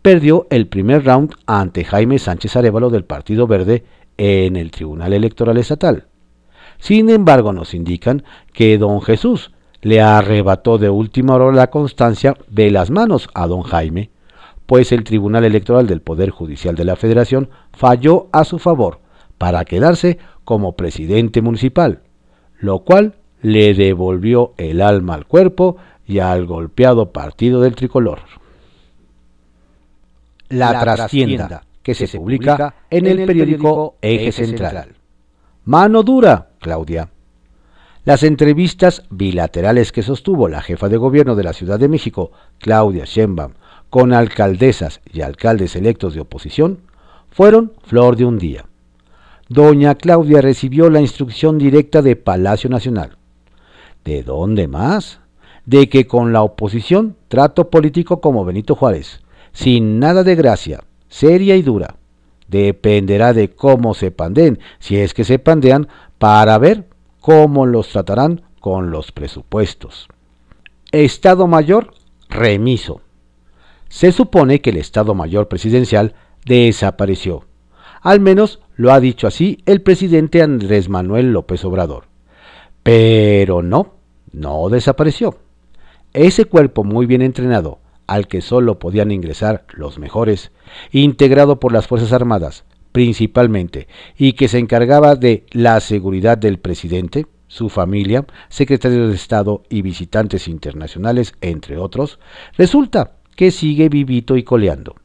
perdió 0.00 0.46
el 0.48 0.68
primer 0.68 1.04
round 1.04 1.34
ante 1.44 1.84
Jaime 1.84 2.18
Sánchez 2.18 2.56
Arevalo 2.56 2.88
del 2.88 3.04
Partido 3.04 3.46
Verde 3.46 3.84
en 4.16 4.56
el 4.56 4.70
Tribunal 4.70 5.12
Electoral 5.12 5.58
Estatal. 5.58 6.06
Sin 6.78 7.10
embargo, 7.10 7.52
nos 7.52 7.74
indican 7.74 8.24
que 8.54 8.78
don 8.78 9.02
Jesús 9.02 9.50
le 9.82 10.00
arrebató 10.00 10.78
de 10.78 10.88
última 10.88 11.34
hora 11.34 11.52
la 11.54 11.66
constancia 11.66 12.38
de 12.48 12.70
las 12.70 12.90
manos 12.90 13.28
a 13.34 13.46
don 13.48 13.60
Jaime, 13.60 14.08
pues 14.70 14.92
el 14.92 15.02
Tribunal 15.02 15.44
Electoral 15.44 15.88
del 15.88 16.00
Poder 16.00 16.30
Judicial 16.30 16.76
de 16.76 16.84
la 16.84 16.94
Federación 16.94 17.50
falló 17.72 18.28
a 18.30 18.44
su 18.44 18.60
favor 18.60 19.00
para 19.36 19.64
quedarse 19.64 20.18
como 20.44 20.76
presidente 20.76 21.42
municipal, 21.42 22.02
lo 22.60 22.84
cual 22.84 23.16
le 23.42 23.74
devolvió 23.74 24.54
el 24.58 24.80
alma 24.80 25.14
al 25.14 25.26
cuerpo 25.26 25.76
y 26.06 26.20
al 26.20 26.46
golpeado 26.46 27.10
partido 27.10 27.60
del 27.60 27.74
tricolor. 27.74 28.20
La, 30.50 30.78
trastienda, 30.80 31.64
que 31.82 31.94
se, 31.94 32.06
publica 32.06 32.76
en 32.90 33.06
el 33.06 33.26
periódico 33.26 33.96
Eje 34.00 34.30
Central. 34.30 34.94
Mano 35.64 36.04
dura, 36.04 36.50
Claudia. 36.60 37.08
Las 38.04 38.22
entrevistas 38.22 39.02
bilaterales 39.10 39.90
que 39.90 40.04
sostuvo 40.04 40.46
la 40.46 40.62
jefa 40.62 40.88
de 40.88 40.96
gobierno 40.96 41.34
de 41.34 41.42
la 41.42 41.54
Ciudad 41.54 41.80
de 41.80 41.88
México, 41.88 42.30
Claudia 42.60 43.04
Sheinbaum, 43.04 43.54
con 43.90 44.12
alcaldesas 44.12 45.00
y 45.12 45.20
alcaldes 45.20 45.76
electos 45.76 46.14
de 46.14 46.20
oposición 46.20 46.78
fueron 47.30 47.72
flor 47.82 48.16
de 48.16 48.24
un 48.24 48.38
día. 48.38 48.64
doña 49.48 49.96
Claudia 49.96 50.40
recibió 50.40 50.88
la 50.90 51.00
instrucción 51.00 51.58
directa 51.58 52.00
de 52.02 52.14
Palacio 52.16 52.70
Nacional. 52.70 53.18
¿De 54.04 54.22
dónde 54.22 54.68
más? 54.68 55.20
De 55.66 55.88
que 55.88 56.06
con 56.06 56.32
la 56.32 56.42
oposición 56.42 57.16
trato 57.28 57.68
político 57.68 58.20
como 58.20 58.44
Benito 58.44 58.76
Juárez, 58.76 59.20
sin 59.52 59.98
nada 59.98 60.22
de 60.22 60.36
gracia, 60.36 60.84
seria 61.08 61.56
y 61.56 61.62
dura. 61.62 61.96
Dependerá 62.48 63.32
de 63.32 63.50
cómo 63.50 63.94
se 63.94 64.10
pandeen, 64.10 64.58
si 64.78 64.96
es 64.96 65.14
que 65.14 65.24
se 65.24 65.38
pandean, 65.38 65.88
para 66.18 66.58
ver 66.58 66.88
cómo 67.20 67.66
los 67.66 67.88
tratarán 67.88 68.42
con 68.60 68.90
los 68.90 69.12
presupuestos. 69.12 70.08
Estado 70.92 71.46
Mayor 71.46 71.94
remiso. 72.28 73.00
Se 73.90 74.12
supone 74.12 74.60
que 74.60 74.70
el 74.70 74.76
Estado 74.76 75.14
Mayor 75.14 75.48
presidencial 75.48 76.14
desapareció. 76.46 77.44
Al 78.00 78.20
menos 78.20 78.60
lo 78.76 78.92
ha 78.92 79.00
dicho 79.00 79.26
así 79.26 79.58
el 79.66 79.82
presidente 79.82 80.42
Andrés 80.42 80.88
Manuel 80.88 81.32
López 81.32 81.64
Obrador. 81.64 82.04
Pero 82.84 83.62
no, 83.62 83.96
no 84.32 84.68
desapareció. 84.68 85.38
Ese 86.12 86.44
cuerpo 86.44 86.84
muy 86.84 87.04
bien 87.06 87.20
entrenado, 87.20 87.80
al 88.06 88.28
que 88.28 88.40
solo 88.40 88.78
podían 88.78 89.10
ingresar 89.10 89.66
los 89.72 89.98
mejores, 89.98 90.52
integrado 90.92 91.58
por 91.60 91.72
las 91.72 91.88
Fuerzas 91.88 92.12
Armadas 92.12 92.64
principalmente, 92.92 93.88
y 94.16 94.32
que 94.32 94.48
se 94.48 94.58
encargaba 94.58 95.14
de 95.14 95.44
la 95.50 95.78
seguridad 95.80 96.38
del 96.38 96.58
presidente, 96.58 97.26
su 97.46 97.68
familia, 97.68 98.26
secretarios 98.48 99.08
de 99.08 99.14
Estado 99.14 99.62
y 99.68 99.82
visitantes 99.82 100.48
internacionales, 100.48 101.34
entre 101.40 101.76
otros, 101.76 102.18
resulta 102.56 103.19
que 103.40 103.50
sigue 103.50 103.88
vivito 103.88 104.36
y 104.36 104.42
coleando. 104.42 104.96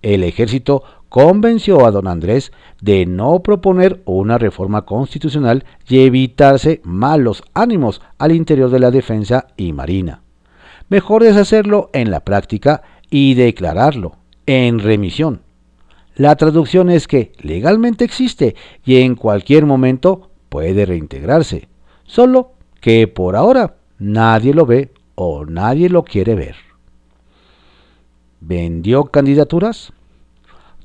El 0.00 0.24
ejército 0.24 0.84
convenció 1.10 1.84
a 1.84 1.90
don 1.90 2.08
Andrés 2.08 2.50
de 2.80 3.04
no 3.04 3.40
proponer 3.40 4.00
una 4.06 4.38
reforma 4.38 4.86
constitucional 4.86 5.66
y 5.86 5.98
evitarse 5.98 6.80
malos 6.82 7.42
ánimos 7.52 8.00
al 8.16 8.32
interior 8.32 8.70
de 8.70 8.78
la 8.78 8.90
defensa 8.90 9.48
y 9.58 9.74
marina. 9.74 10.22
Mejor 10.88 11.24
es 11.24 11.36
hacerlo 11.36 11.90
en 11.92 12.10
la 12.10 12.20
práctica 12.20 12.80
y 13.10 13.34
declararlo 13.34 14.16
en 14.46 14.78
remisión. 14.78 15.42
La 16.16 16.36
traducción 16.36 16.88
es 16.88 17.06
que 17.06 17.32
legalmente 17.42 18.02
existe 18.02 18.56
y 18.82 19.02
en 19.02 19.14
cualquier 19.14 19.66
momento 19.66 20.30
puede 20.48 20.86
reintegrarse, 20.86 21.68
solo 22.04 22.52
que 22.80 23.08
por 23.08 23.36
ahora 23.36 23.76
nadie 23.98 24.54
lo 24.54 24.64
ve 24.64 24.90
o 25.16 25.44
nadie 25.44 25.90
lo 25.90 26.02
quiere 26.02 26.34
ver. 26.34 26.67
¿Vendió 28.40 29.04
candidaturas? 29.04 29.92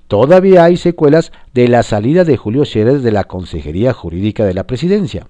Todavía 0.07 0.63
hay 0.63 0.77
secuelas 0.77 1.31
de 1.53 1.67
la 1.67 1.83
salida 1.83 2.24
de 2.24 2.38
Julio 2.38 2.65
Scherer 2.65 3.01
de 3.01 3.12
la 3.12 3.24
Consejería 3.24 3.93
Jurídica 3.93 4.45
de 4.45 4.53
la 4.53 4.65
Presidencia. 4.65 5.27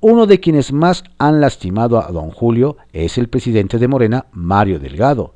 Uno 0.00 0.26
de 0.26 0.40
quienes 0.40 0.72
más 0.72 1.04
han 1.18 1.40
lastimado 1.40 1.98
a 1.98 2.10
don 2.10 2.30
Julio 2.30 2.76
es 2.92 3.18
el 3.18 3.28
presidente 3.28 3.78
de 3.78 3.88
Morena, 3.88 4.26
Mario 4.32 4.78
Delgado, 4.78 5.34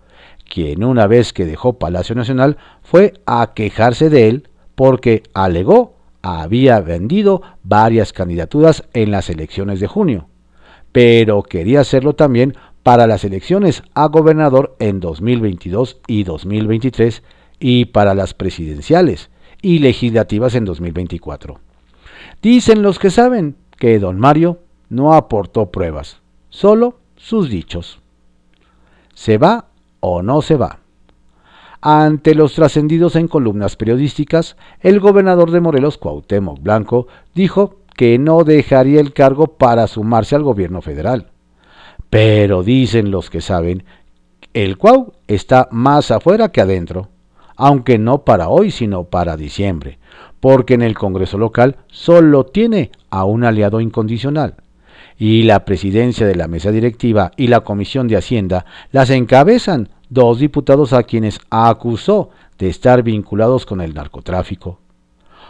quien 0.48 0.84
una 0.84 1.06
vez 1.06 1.32
que 1.32 1.44
dejó 1.44 1.78
Palacio 1.78 2.14
Nacional 2.14 2.56
fue 2.82 3.14
a 3.26 3.52
quejarse 3.54 4.08
de 4.08 4.28
él 4.28 4.48
porque 4.74 5.22
alegó 5.34 5.94
había 6.22 6.80
vendido 6.80 7.42
varias 7.62 8.14
candidaturas 8.14 8.84
en 8.94 9.10
las 9.10 9.28
elecciones 9.28 9.80
de 9.80 9.86
junio, 9.86 10.28
pero 10.90 11.42
quería 11.42 11.80
hacerlo 11.80 12.14
también 12.14 12.56
para 12.84 13.06
las 13.08 13.24
elecciones 13.24 13.82
a 13.94 14.06
gobernador 14.06 14.76
en 14.78 15.00
2022 15.00 16.00
y 16.06 16.22
2023 16.22 17.24
y 17.58 17.86
para 17.86 18.14
las 18.14 18.34
presidenciales 18.34 19.30
y 19.62 19.78
legislativas 19.78 20.54
en 20.54 20.66
2024. 20.66 21.58
Dicen 22.42 22.82
los 22.82 22.98
que 22.98 23.10
saben 23.10 23.56
que 23.78 23.98
don 23.98 24.20
Mario 24.20 24.60
no 24.90 25.14
aportó 25.14 25.70
pruebas, 25.70 26.20
solo 26.50 26.98
sus 27.16 27.48
dichos. 27.48 28.00
Se 29.14 29.38
va 29.38 29.66
o 30.00 30.20
no 30.20 30.42
se 30.42 30.56
va. 30.56 30.80
Ante 31.80 32.34
los 32.34 32.54
trascendidos 32.54 33.16
en 33.16 33.28
columnas 33.28 33.76
periodísticas, 33.76 34.56
el 34.80 35.00
gobernador 35.00 35.50
de 35.50 35.60
Morelos, 35.60 35.96
Cuauhtémoc 35.96 36.60
Blanco, 36.62 37.06
dijo 37.34 37.76
que 37.96 38.18
no 38.18 38.44
dejaría 38.44 39.00
el 39.00 39.14
cargo 39.14 39.46
para 39.46 39.86
sumarse 39.86 40.34
al 40.34 40.42
gobierno 40.42 40.82
federal. 40.82 41.30
Pero 42.14 42.62
dicen 42.62 43.10
los 43.10 43.28
que 43.28 43.40
saben, 43.40 43.82
el 44.52 44.78
Cuau 44.78 45.14
está 45.26 45.66
más 45.72 46.12
afuera 46.12 46.52
que 46.52 46.60
adentro, 46.60 47.08
aunque 47.56 47.98
no 47.98 48.24
para 48.24 48.48
hoy, 48.48 48.70
sino 48.70 49.02
para 49.02 49.36
diciembre, 49.36 49.98
porque 50.38 50.74
en 50.74 50.82
el 50.82 50.94
Congreso 50.94 51.38
local 51.38 51.78
solo 51.88 52.44
tiene 52.46 52.92
a 53.10 53.24
un 53.24 53.42
aliado 53.42 53.80
incondicional, 53.80 54.54
y 55.18 55.42
la 55.42 55.64
presidencia 55.64 56.24
de 56.24 56.36
la 56.36 56.46
mesa 56.46 56.70
directiva 56.70 57.32
y 57.36 57.48
la 57.48 57.62
comisión 57.62 58.06
de 58.06 58.16
Hacienda 58.16 58.64
las 58.92 59.10
encabezan 59.10 59.88
dos 60.08 60.38
diputados 60.38 60.92
a 60.92 61.02
quienes 61.02 61.40
acusó 61.50 62.30
de 62.58 62.68
estar 62.68 63.02
vinculados 63.02 63.66
con 63.66 63.80
el 63.80 63.92
narcotráfico. 63.92 64.78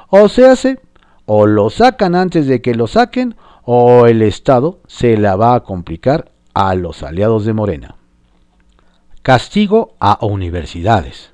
O 0.09 0.31
se 0.31 0.47
hace, 0.47 0.81
o 1.27 1.45
lo 1.45 1.69
sacan 1.69 2.15
antes 2.15 2.47
de 2.47 2.63
que 2.63 2.75
lo 2.75 2.87
saquen, 2.87 3.35
o 3.65 4.07
el 4.07 4.23
Estado 4.23 4.79
se 4.87 5.19
la 5.19 5.37
va 5.37 5.57
a 5.57 5.63
complicar 5.63 6.33
a 6.55 6.75
los 6.75 7.03
aliados 7.03 7.45
de 7.45 7.53
Morena. 7.53 7.97
Castigo 9.23 9.95
a 9.99 10.25
universidades. 10.25 11.33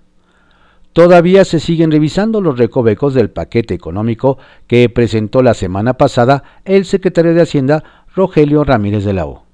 Todavía 0.92 1.44
se 1.44 1.61
siguen 1.61 1.92
revisando 1.92 2.40
los 2.40 2.59
recovecos 2.59 3.14
del 3.14 3.30
paquete 3.30 3.74
económico 3.74 4.38
que 4.66 4.88
presentó 4.88 5.42
la 5.42 5.54
semana 5.54 5.94
pasada 5.94 6.42
el 6.64 6.85
secretario 6.85 7.33
de 7.35 7.42
Hacienda 7.42 7.85
Rogelio 8.14 8.64
Ramírez 8.64 9.04
de 9.04 9.12
la 9.12 9.26
O. 9.26 9.44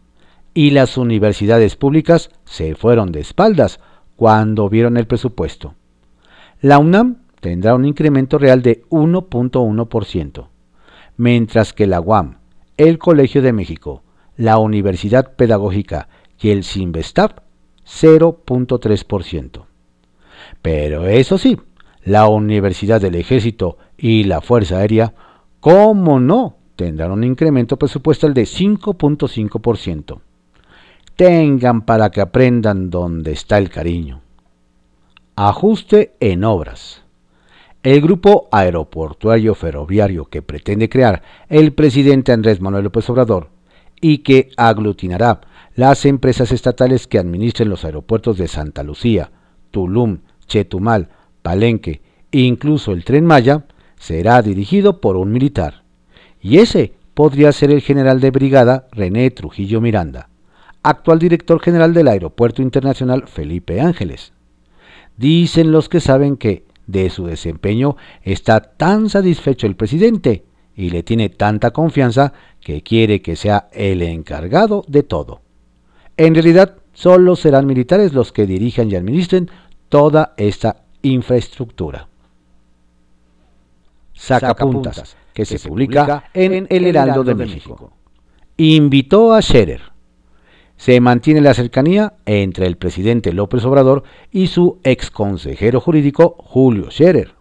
Y 0.54 0.70
las 0.70 0.96
universidades 0.96 1.76
públicas 1.76 2.30
se 2.44 2.74
fueron 2.74 3.12
de 3.12 3.20
espaldas 3.20 3.80
cuando 4.16 4.70
vieron 4.70 4.96
el 4.96 5.06
presupuesto. 5.06 5.74
La 6.62 6.78
UNAM 6.78 7.18
tendrá 7.40 7.74
un 7.74 7.84
incremento 7.84 8.38
real 8.38 8.62
de 8.62 8.82
1.1%, 8.88 10.48
mientras 11.18 11.72
que 11.74 11.86
la 11.86 12.00
UAM, 12.00 12.38
el 12.78 12.98
Colegio 12.98 13.42
de 13.42 13.52
México, 13.52 14.02
la 14.36 14.58
Universidad 14.58 15.34
Pedagógica 15.36 16.08
y 16.40 16.50
el 16.50 16.64
CIMBESTAP 16.64 17.40
0.3%. 17.86 19.64
Pero 20.62 21.06
eso 21.06 21.38
sí, 21.38 21.58
la 22.04 22.28
Universidad 22.28 23.00
del 23.00 23.14
Ejército 23.14 23.78
y 23.96 24.24
la 24.24 24.40
Fuerza 24.40 24.78
Aérea, 24.78 25.14
¿cómo 25.60 26.20
no? 26.20 26.56
tendrán 26.76 27.10
un 27.10 27.24
incremento 27.24 27.78
presupuestal 27.78 28.34
de 28.34 28.42
5.5%. 28.42 30.20
Tengan 31.16 31.82
para 31.82 32.10
que 32.10 32.20
aprendan 32.20 32.90
dónde 32.90 33.32
está 33.32 33.56
el 33.56 33.70
cariño. 33.70 34.20
Ajuste 35.34 36.14
en 36.20 36.44
obras. 36.44 37.02
El 37.82 38.02
grupo 38.02 38.48
aeroportuario 38.52 39.54
ferroviario 39.54 40.26
que 40.26 40.42
pretende 40.42 40.88
crear 40.88 41.22
el 41.48 41.72
presidente 41.72 42.32
Andrés 42.32 42.60
Manuel 42.60 42.84
López 42.84 43.08
Obrador 43.08 43.55
y 44.00 44.18
que 44.18 44.50
aglutinará 44.56 45.40
las 45.74 46.04
empresas 46.04 46.52
estatales 46.52 47.06
que 47.06 47.18
administren 47.18 47.68
los 47.68 47.84
aeropuertos 47.84 48.38
de 48.38 48.48
Santa 48.48 48.82
Lucía, 48.82 49.30
Tulum, 49.70 50.18
Chetumal, 50.46 51.10
Palenque 51.42 52.02
e 52.32 52.40
incluso 52.40 52.92
el 52.92 53.04
tren 53.04 53.24
Maya, 53.24 53.66
será 53.98 54.42
dirigido 54.42 55.00
por 55.00 55.16
un 55.16 55.32
militar 55.32 55.84
y 56.40 56.58
ese 56.58 56.92
podría 57.14 57.50
ser 57.52 57.70
el 57.70 57.80
general 57.80 58.20
de 58.20 58.30
brigada 58.30 58.86
René 58.92 59.30
Trujillo 59.30 59.80
Miranda, 59.80 60.28
actual 60.82 61.18
director 61.18 61.60
general 61.60 61.94
del 61.94 62.08
Aeropuerto 62.08 62.62
Internacional 62.62 63.26
Felipe 63.26 63.80
Ángeles. 63.80 64.32
Dicen 65.16 65.72
los 65.72 65.88
que 65.88 66.00
saben 66.00 66.36
que 66.36 66.66
de 66.86 67.10
su 67.10 67.26
desempeño 67.26 67.96
está 68.22 68.60
tan 68.60 69.08
satisfecho 69.08 69.66
el 69.66 69.76
presidente 69.76 70.44
y 70.76 70.90
le 70.90 71.02
tiene 71.02 71.30
tanta 71.30 71.72
confianza 71.72 72.32
que 72.66 72.82
quiere 72.82 73.22
que 73.22 73.36
sea 73.36 73.68
el 73.70 74.02
encargado 74.02 74.84
de 74.88 75.04
todo. 75.04 75.40
En 76.16 76.34
realidad, 76.34 76.78
solo 76.94 77.36
serán 77.36 77.64
militares 77.64 78.12
los 78.12 78.32
que 78.32 78.44
dirijan 78.44 78.90
y 78.90 78.96
administren 78.96 79.48
toda 79.88 80.34
esta 80.36 80.82
infraestructura. 81.02 82.08
Sacapuntas 84.14 85.16
que 85.32 85.44
se 85.44 85.60
publica 85.60 86.24
en 86.34 86.66
El 86.68 86.86
Heraldo 86.86 87.22
de 87.22 87.36
México. 87.36 87.92
Invitó 88.56 89.32
a 89.32 89.42
Scherer. 89.42 89.82
Se 90.76 91.00
mantiene 91.00 91.42
la 91.42 91.54
cercanía 91.54 92.14
entre 92.24 92.66
el 92.66 92.76
presidente 92.78 93.32
López 93.32 93.64
Obrador 93.64 94.02
y 94.32 94.48
su 94.48 94.80
ex 94.82 95.12
consejero 95.12 95.80
jurídico 95.80 96.34
Julio 96.40 96.90
Scherer. 96.90 97.36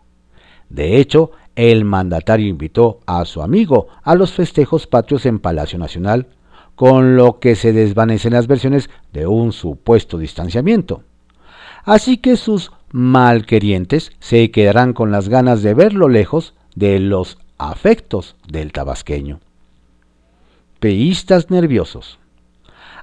De 0.69 0.97
hecho, 0.97 1.31
el 1.55 1.85
mandatario 1.85 2.47
invitó 2.47 2.99
a 3.05 3.25
su 3.25 3.41
amigo 3.41 3.87
a 4.03 4.15
los 4.15 4.33
festejos 4.33 4.87
patrios 4.87 5.25
en 5.25 5.39
Palacio 5.39 5.79
Nacional, 5.79 6.27
con 6.75 7.15
lo 7.15 7.39
que 7.39 7.55
se 7.55 7.71
desvanecen 7.71 8.33
las 8.33 8.47
versiones 8.47 8.89
de 9.13 9.27
un 9.27 9.53
supuesto 9.53 10.17
distanciamiento. 10.17 11.03
Así 11.83 12.17
que 12.17 12.35
sus 12.35 12.71
malquerientes 12.91 14.11
se 14.19 14.51
quedarán 14.51 14.93
con 14.93 15.11
las 15.11 15.29
ganas 15.29 15.61
de 15.61 15.73
verlo 15.73 16.09
lejos 16.09 16.53
de 16.75 16.99
los 16.99 17.37
afectos 17.57 18.35
del 18.47 18.71
tabasqueño. 18.71 19.39
Peístas 20.79 21.49
nerviosos. 21.49 22.19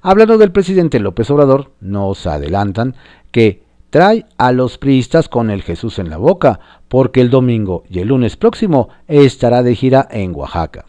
Hablando 0.02 0.36
del 0.36 0.52
presidente 0.52 0.98
López 0.98 1.30
Obrador, 1.30 1.70
nos 1.80 2.26
adelantan 2.26 2.96
que 3.30 3.62
trae 3.92 4.24
a 4.38 4.52
los 4.52 4.78
priistas 4.78 5.28
con 5.28 5.50
el 5.50 5.60
Jesús 5.60 5.98
en 5.98 6.08
la 6.08 6.16
boca, 6.16 6.60
porque 6.88 7.20
el 7.20 7.28
domingo 7.28 7.84
y 7.90 7.98
el 7.98 8.08
lunes 8.08 8.38
próximo 8.38 8.88
estará 9.06 9.62
de 9.62 9.74
gira 9.76 10.08
en 10.10 10.34
Oaxaca. 10.34 10.86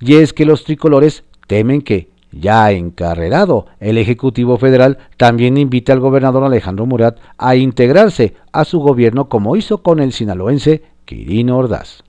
Y 0.00 0.16
es 0.16 0.32
que 0.32 0.44
los 0.44 0.64
tricolores 0.64 1.22
temen 1.46 1.82
que, 1.82 2.08
ya 2.32 2.72
encarrerado, 2.72 3.66
el 3.78 3.96
Ejecutivo 3.96 4.58
Federal 4.58 4.98
también 5.16 5.56
invite 5.56 5.92
al 5.92 6.00
gobernador 6.00 6.42
Alejandro 6.42 6.84
Murat 6.84 7.16
a 7.38 7.54
integrarse 7.54 8.34
a 8.50 8.64
su 8.64 8.80
gobierno 8.80 9.28
como 9.28 9.54
hizo 9.54 9.84
con 9.84 10.00
el 10.00 10.12
sinaloense 10.12 10.82
Quirino 11.04 11.56
Ordaz. 11.56 12.02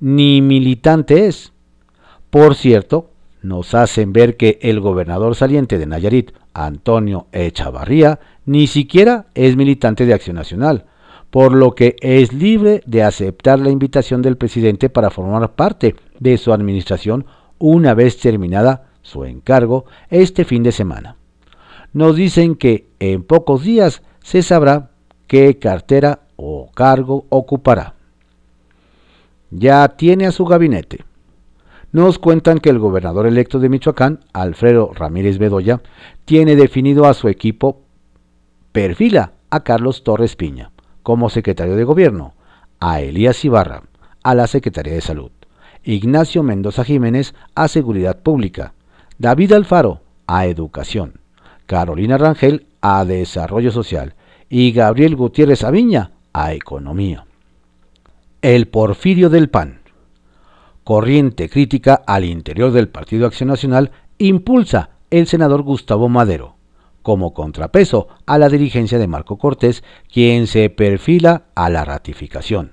Ni 0.00 0.40
militante 0.40 1.26
es. 1.26 1.52
Por 2.30 2.54
cierto, 2.54 3.10
nos 3.42 3.74
hacen 3.74 4.12
ver 4.12 4.36
que 4.36 4.58
el 4.62 4.80
gobernador 4.80 5.34
saliente 5.34 5.78
de 5.78 5.86
Nayarit, 5.86 6.32
Antonio 6.54 7.26
Echavarría, 7.32 8.20
ni 8.46 8.66
siquiera 8.66 9.26
es 9.34 9.56
militante 9.56 10.06
de 10.06 10.14
Acción 10.14 10.36
Nacional, 10.36 10.86
por 11.30 11.52
lo 11.52 11.74
que 11.74 11.96
es 12.00 12.32
libre 12.32 12.82
de 12.86 13.02
aceptar 13.02 13.58
la 13.58 13.70
invitación 13.70 14.22
del 14.22 14.36
presidente 14.36 14.88
para 14.88 15.10
formar 15.10 15.52
parte 15.52 15.96
de 16.18 16.38
su 16.38 16.52
administración 16.52 17.26
una 17.58 17.94
vez 17.94 18.18
terminada 18.18 18.88
su 19.02 19.24
encargo 19.24 19.84
este 20.10 20.44
fin 20.44 20.62
de 20.62 20.72
semana. 20.72 21.16
Nos 21.92 22.16
dicen 22.16 22.54
que 22.54 22.86
en 22.98 23.22
pocos 23.22 23.62
días 23.62 24.02
se 24.22 24.42
sabrá 24.42 24.90
qué 25.26 25.58
cartera 25.58 26.20
o 26.36 26.70
cargo 26.74 27.26
ocupará. 27.28 27.94
Ya 29.50 29.88
tiene 29.88 30.26
a 30.26 30.32
su 30.32 30.44
gabinete 30.44 31.07
nos 31.92 32.18
cuentan 32.18 32.58
que 32.58 32.70
el 32.70 32.78
gobernador 32.78 33.26
electo 33.26 33.58
de 33.58 33.68
Michoacán, 33.68 34.20
Alfredo 34.32 34.90
Ramírez 34.94 35.38
Bedoya, 35.38 35.80
tiene 36.24 36.56
definido 36.56 37.06
a 37.06 37.14
su 37.14 37.28
equipo, 37.28 37.80
perfila 38.72 39.32
a 39.50 39.64
Carlos 39.64 40.04
Torres 40.04 40.36
Piña 40.36 40.70
como 41.02 41.30
secretario 41.30 41.76
de 41.76 41.84
gobierno, 41.84 42.34
a 42.80 43.00
Elías 43.00 43.44
Ibarra 43.44 43.84
a 44.22 44.34
la 44.34 44.46
Secretaría 44.46 44.92
de 44.92 45.00
Salud, 45.00 45.30
Ignacio 45.82 46.42
Mendoza 46.42 46.84
Jiménez 46.84 47.34
a 47.54 47.68
Seguridad 47.68 48.18
Pública, 48.20 48.74
David 49.16 49.52
Alfaro 49.52 50.02
a 50.26 50.46
Educación, 50.46 51.14
Carolina 51.64 52.18
Rangel 52.18 52.66
a 52.82 53.04
Desarrollo 53.06 53.70
Social 53.70 54.14
y 54.50 54.72
Gabriel 54.72 55.16
Gutiérrez 55.16 55.64
Aviña 55.64 56.10
a 56.32 56.52
Economía. 56.52 57.24
El 58.42 58.68
Porfirio 58.68 59.30
del 59.30 59.48
PAN 59.48 59.77
corriente 60.88 61.50
crítica 61.50 62.02
al 62.06 62.24
interior 62.24 62.72
del 62.72 62.88
Partido 62.88 63.26
Acción 63.26 63.50
Nacional 63.50 63.90
impulsa 64.16 64.88
el 65.10 65.26
senador 65.26 65.60
Gustavo 65.60 66.08
Madero, 66.08 66.56
como 67.02 67.34
contrapeso 67.34 68.08
a 68.24 68.38
la 68.38 68.48
dirigencia 68.48 68.98
de 68.98 69.06
Marco 69.06 69.36
Cortés, 69.36 69.84
quien 70.10 70.46
se 70.46 70.70
perfila 70.70 71.42
a 71.54 71.68
la 71.68 71.84
ratificación. 71.84 72.72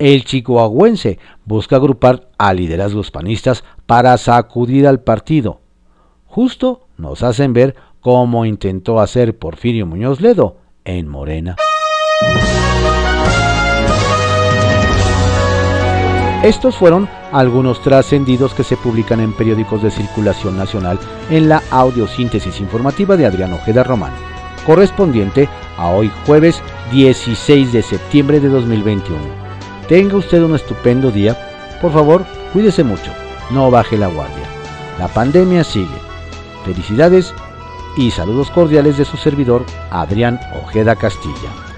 El 0.00 0.24
chicoahuense 0.24 1.20
busca 1.44 1.76
agrupar 1.76 2.32
a 2.36 2.52
liderazgos 2.52 3.12
panistas 3.12 3.62
para 3.86 4.18
sacudir 4.18 4.88
al 4.88 4.98
partido. 4.98 5.60
Justo 6.26 6.88
nos 6.96 7.22
hacen 7.22 7.52
ver 7.52 7.76
cómo 8.00 8.44
intentó 8.44 8.98
hacer 8.98 9.38
Porfirio 9.38 9.86
Muñoz 9.86 10.20
Ledo 10.20 10.56
en 10.84 11.06
Morena. 11.06 11.54
Estos 16.42 16.74
fueron 16.74 17.06
algunos 17.32 17.82
trascendidos 17.82 18.54
que 18.54 18.64
se 18.64 18.78
publican 18.78 19.20
en 19.20 19.34
periódicos 19.34 19.82
de 19.82 19.90
circulación 19.90 20.56
nacional 20.56 20.98
en 21.28 21.50
la 21.50 21.62
audiosíntesis 21.70 22.60
informativa 22.60 23.14
de 23.14 23.26
Adrián 23.26 23.52
Ojeda 23.52 23.84
Román, 23.84 24.14
correspondiente 24.64 25.50
a 25.76 25.90
hoy 25.90 26.10
jueves 26.24 26.62
16 26.92 27.74
de 27.74 27.82
septiembre 27.82 28.40
de 28.40 28.48
2021. 28.48 29.20
Tenga 29.86 30.16
usted 30.16 30.42
un 30.42 30.54
estupendo 30.54 31.10
día. 31.10 31.36
Por 31.82 31.92
favor, 31.92 32.24
cuídese 32.54 32.84
mucho. 32.84 33.12
No 33.50 33.70
baje 33.70 33.98
la 33.98 34.06
guardia. 34.06 34.46
La 34.98 35.08
pandemia 35.08 35.62
sigue. 35.62 35.88
Felicidades 36.64 37.34
y 37.98 38.10
saludos 38.12 38.50
cordiales 38.50 38.96
de 38.96 39.04
su 39.04 39.18
servidor 39.18 39.66
Adrián 39.90 40.40
Ojeda 40.64 40.96
Castilla. 40.96 41.69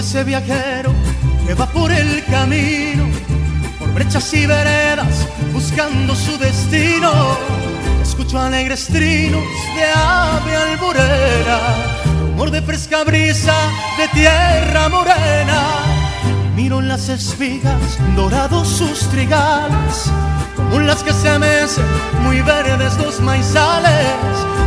Ese 0.00 0.24
viajero 0.24 0.94
que 1.46 1.52
va 1.52 1.66
por 1.66 1.92
el 1.92 2.24
camino, 2.24 3.04
por 3.78 3.92
brechas 3.92 4.32
y 4.32 4.46
veredas, 4.46 5.26
buscando 5.52 6.14
su 6.14 6.38
destino. 6.38 7.12
Escucho 8.02 8.38
alegres 8.38 8.86
trinos 8.86 9.44
de 9.76 9.84
ave 9.94 10.56
alborera, 10.56 11.60
rumor 12.18 12.50
de 12.50 12.62
fresca 12.62 13.04
brisa 13.04 13.54
de 13.98 14.08
tierra 14.08 14.88
morena. 14.88 15.60
Miro 16.56 16.80
las 16.80 17.10
espigas, 17.10 17.98
dorados 18.16 18.68
sus 18.68 19.00
trigales, 19.10 20.10
como 20.56 20.80
las 20.80 21.02
que 21.02 21.12
se 21.12 21.38
mecen, 21.38 21.84
muy 22.22 22.40
verdes 22.40 22.96
los 22.96 23.20
maizales, 23.20 24.16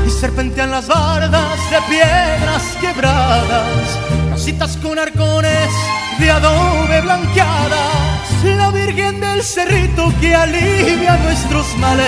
y 0.05 0.11
serpentean 0.11 0.69
las 0.69 0.87
bardas 0.87 1.57
de 1.71 1.81
piedras 1.89 2.63
quebradas 2.79 4.22
casitas 4.33 4.77
con 4.77 4.97
arcones 4.97 5.69
de 6.17 6.31
adobe 6.31 7.01
blanqueadas, 7.01 8.43
la 8.43 8.71
Virgen 8.71 9.19
del 9.19 9.43
Cerrito 9.43 10.11
que 10.19 10.33
alivia 10.33 11.17
nuestros 11.17 11.67
males, 11.77 12.07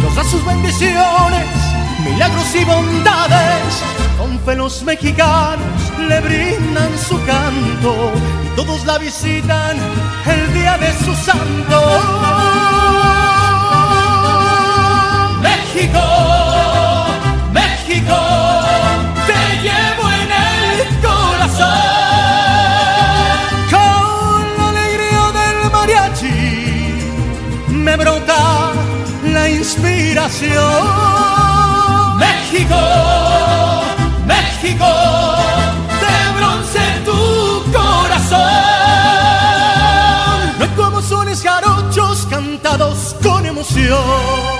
nos 0.00 0.14
da 0.14 0.22
sus 0.22 0.46
bendiciones, 0.46 1.48
milagros 2.04 2.54
y 2.54 2.64
bondades, 2.64 3.82
con 4.16 4.38
fe 4.44 4.84
mexicanos 4.84 5.82
le 6.08 6.20
brindan 6.20 6.96
su 6.98 7.16
canto 7.24 8.12
y 8.44 8.54
todos 8.54 8.86
la 8.86 8.98
visitan 8.98 9.76
el 10.24 10.54
día 10.54 10.78
de 10.78 10.92
su 11.04 11.12
santo. 11.16 11.80
México. 15.42 16.45
México, 32.18 32.74
México, 34.26 34.86
de 36.02 36.16
bronce 36.36 36.80
tu 37.04 37.62
corazón. 37.70 38.40
No 40.58 40.64
hay 40.64 40.70
como 40.74 41.00
sones 41.00 41.44
jarochos 41.44 42.26
cantados 42.28 43.14
con 43.22 43.46
emoción. 43.46 44.55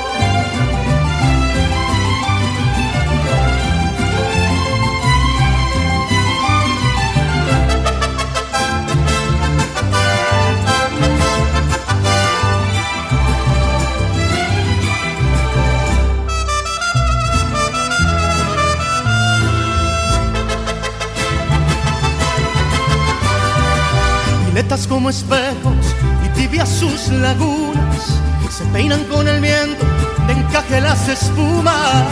como 25.06 25.10
espejos 25.10 25.94
y 26.24 26.28
tibias 26.36 26.68
sus 26.68 27.08
lagunas. 27.08 28.18
Se 28.50 28.64
peinan 28.72 29.04
con 29.04 29.28
el 29.28 29.40
viento 29.40 29.84
de 30.26 30.32
encaje 30.32 30.80
las 30.80 31.08
espumas 31.08 32.02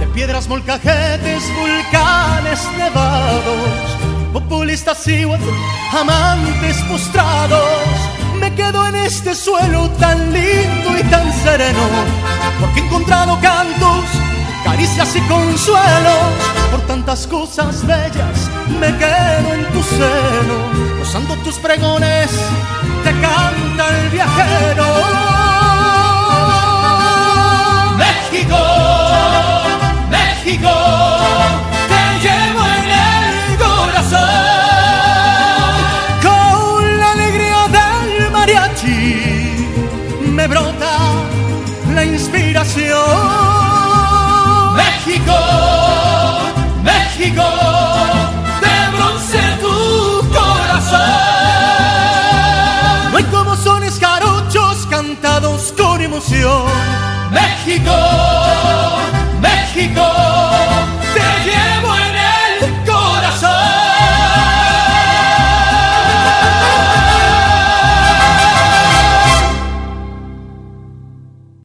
de 0.00 0.06
piedras, 0.06 0.48
molcajetes, 0.48 1.42
volcanes 1.54 2.60
nevados. 2.78 3.98
Populistas 4.32 5.06
y 5.06 5.24
amantes 5.92 6.76
postrados. 6.88 7.60
Me 8.40 8.54
quedo 8.54 8.88
en 8.88 8.94
este 8.94 9.34
suelo 9.34 9.90
tan 10.00 10.32
lindo 10.32 10.98
y 10.98 11.02
tan 11.10 11.30
sereno, 11.42 11.86
porque 12.58 12.80
he 12.80 12.86
encontrado 12.86 13.38
cantos, 13.42 14.04
caricias 14.64 15.14
y 15.14 15.20
consuelos 15.28 16.32
por 16.70 16.80
tantas 16.86 17.26
cosas 17.26 17.86
bellas 17.86 18.48
me 18.68 18.96
quedo 18.96 19.54
en 19.54 19.64
tu 19.72 19.82
seno, 19.82 20.98
gozando 20.98 21.36
tus 21.38 21.58
pregones, 21.58 22.30
te 23.04 23.10
cantan 23.20 24.03
México, 57.32 57.90
México. 59.40 60.13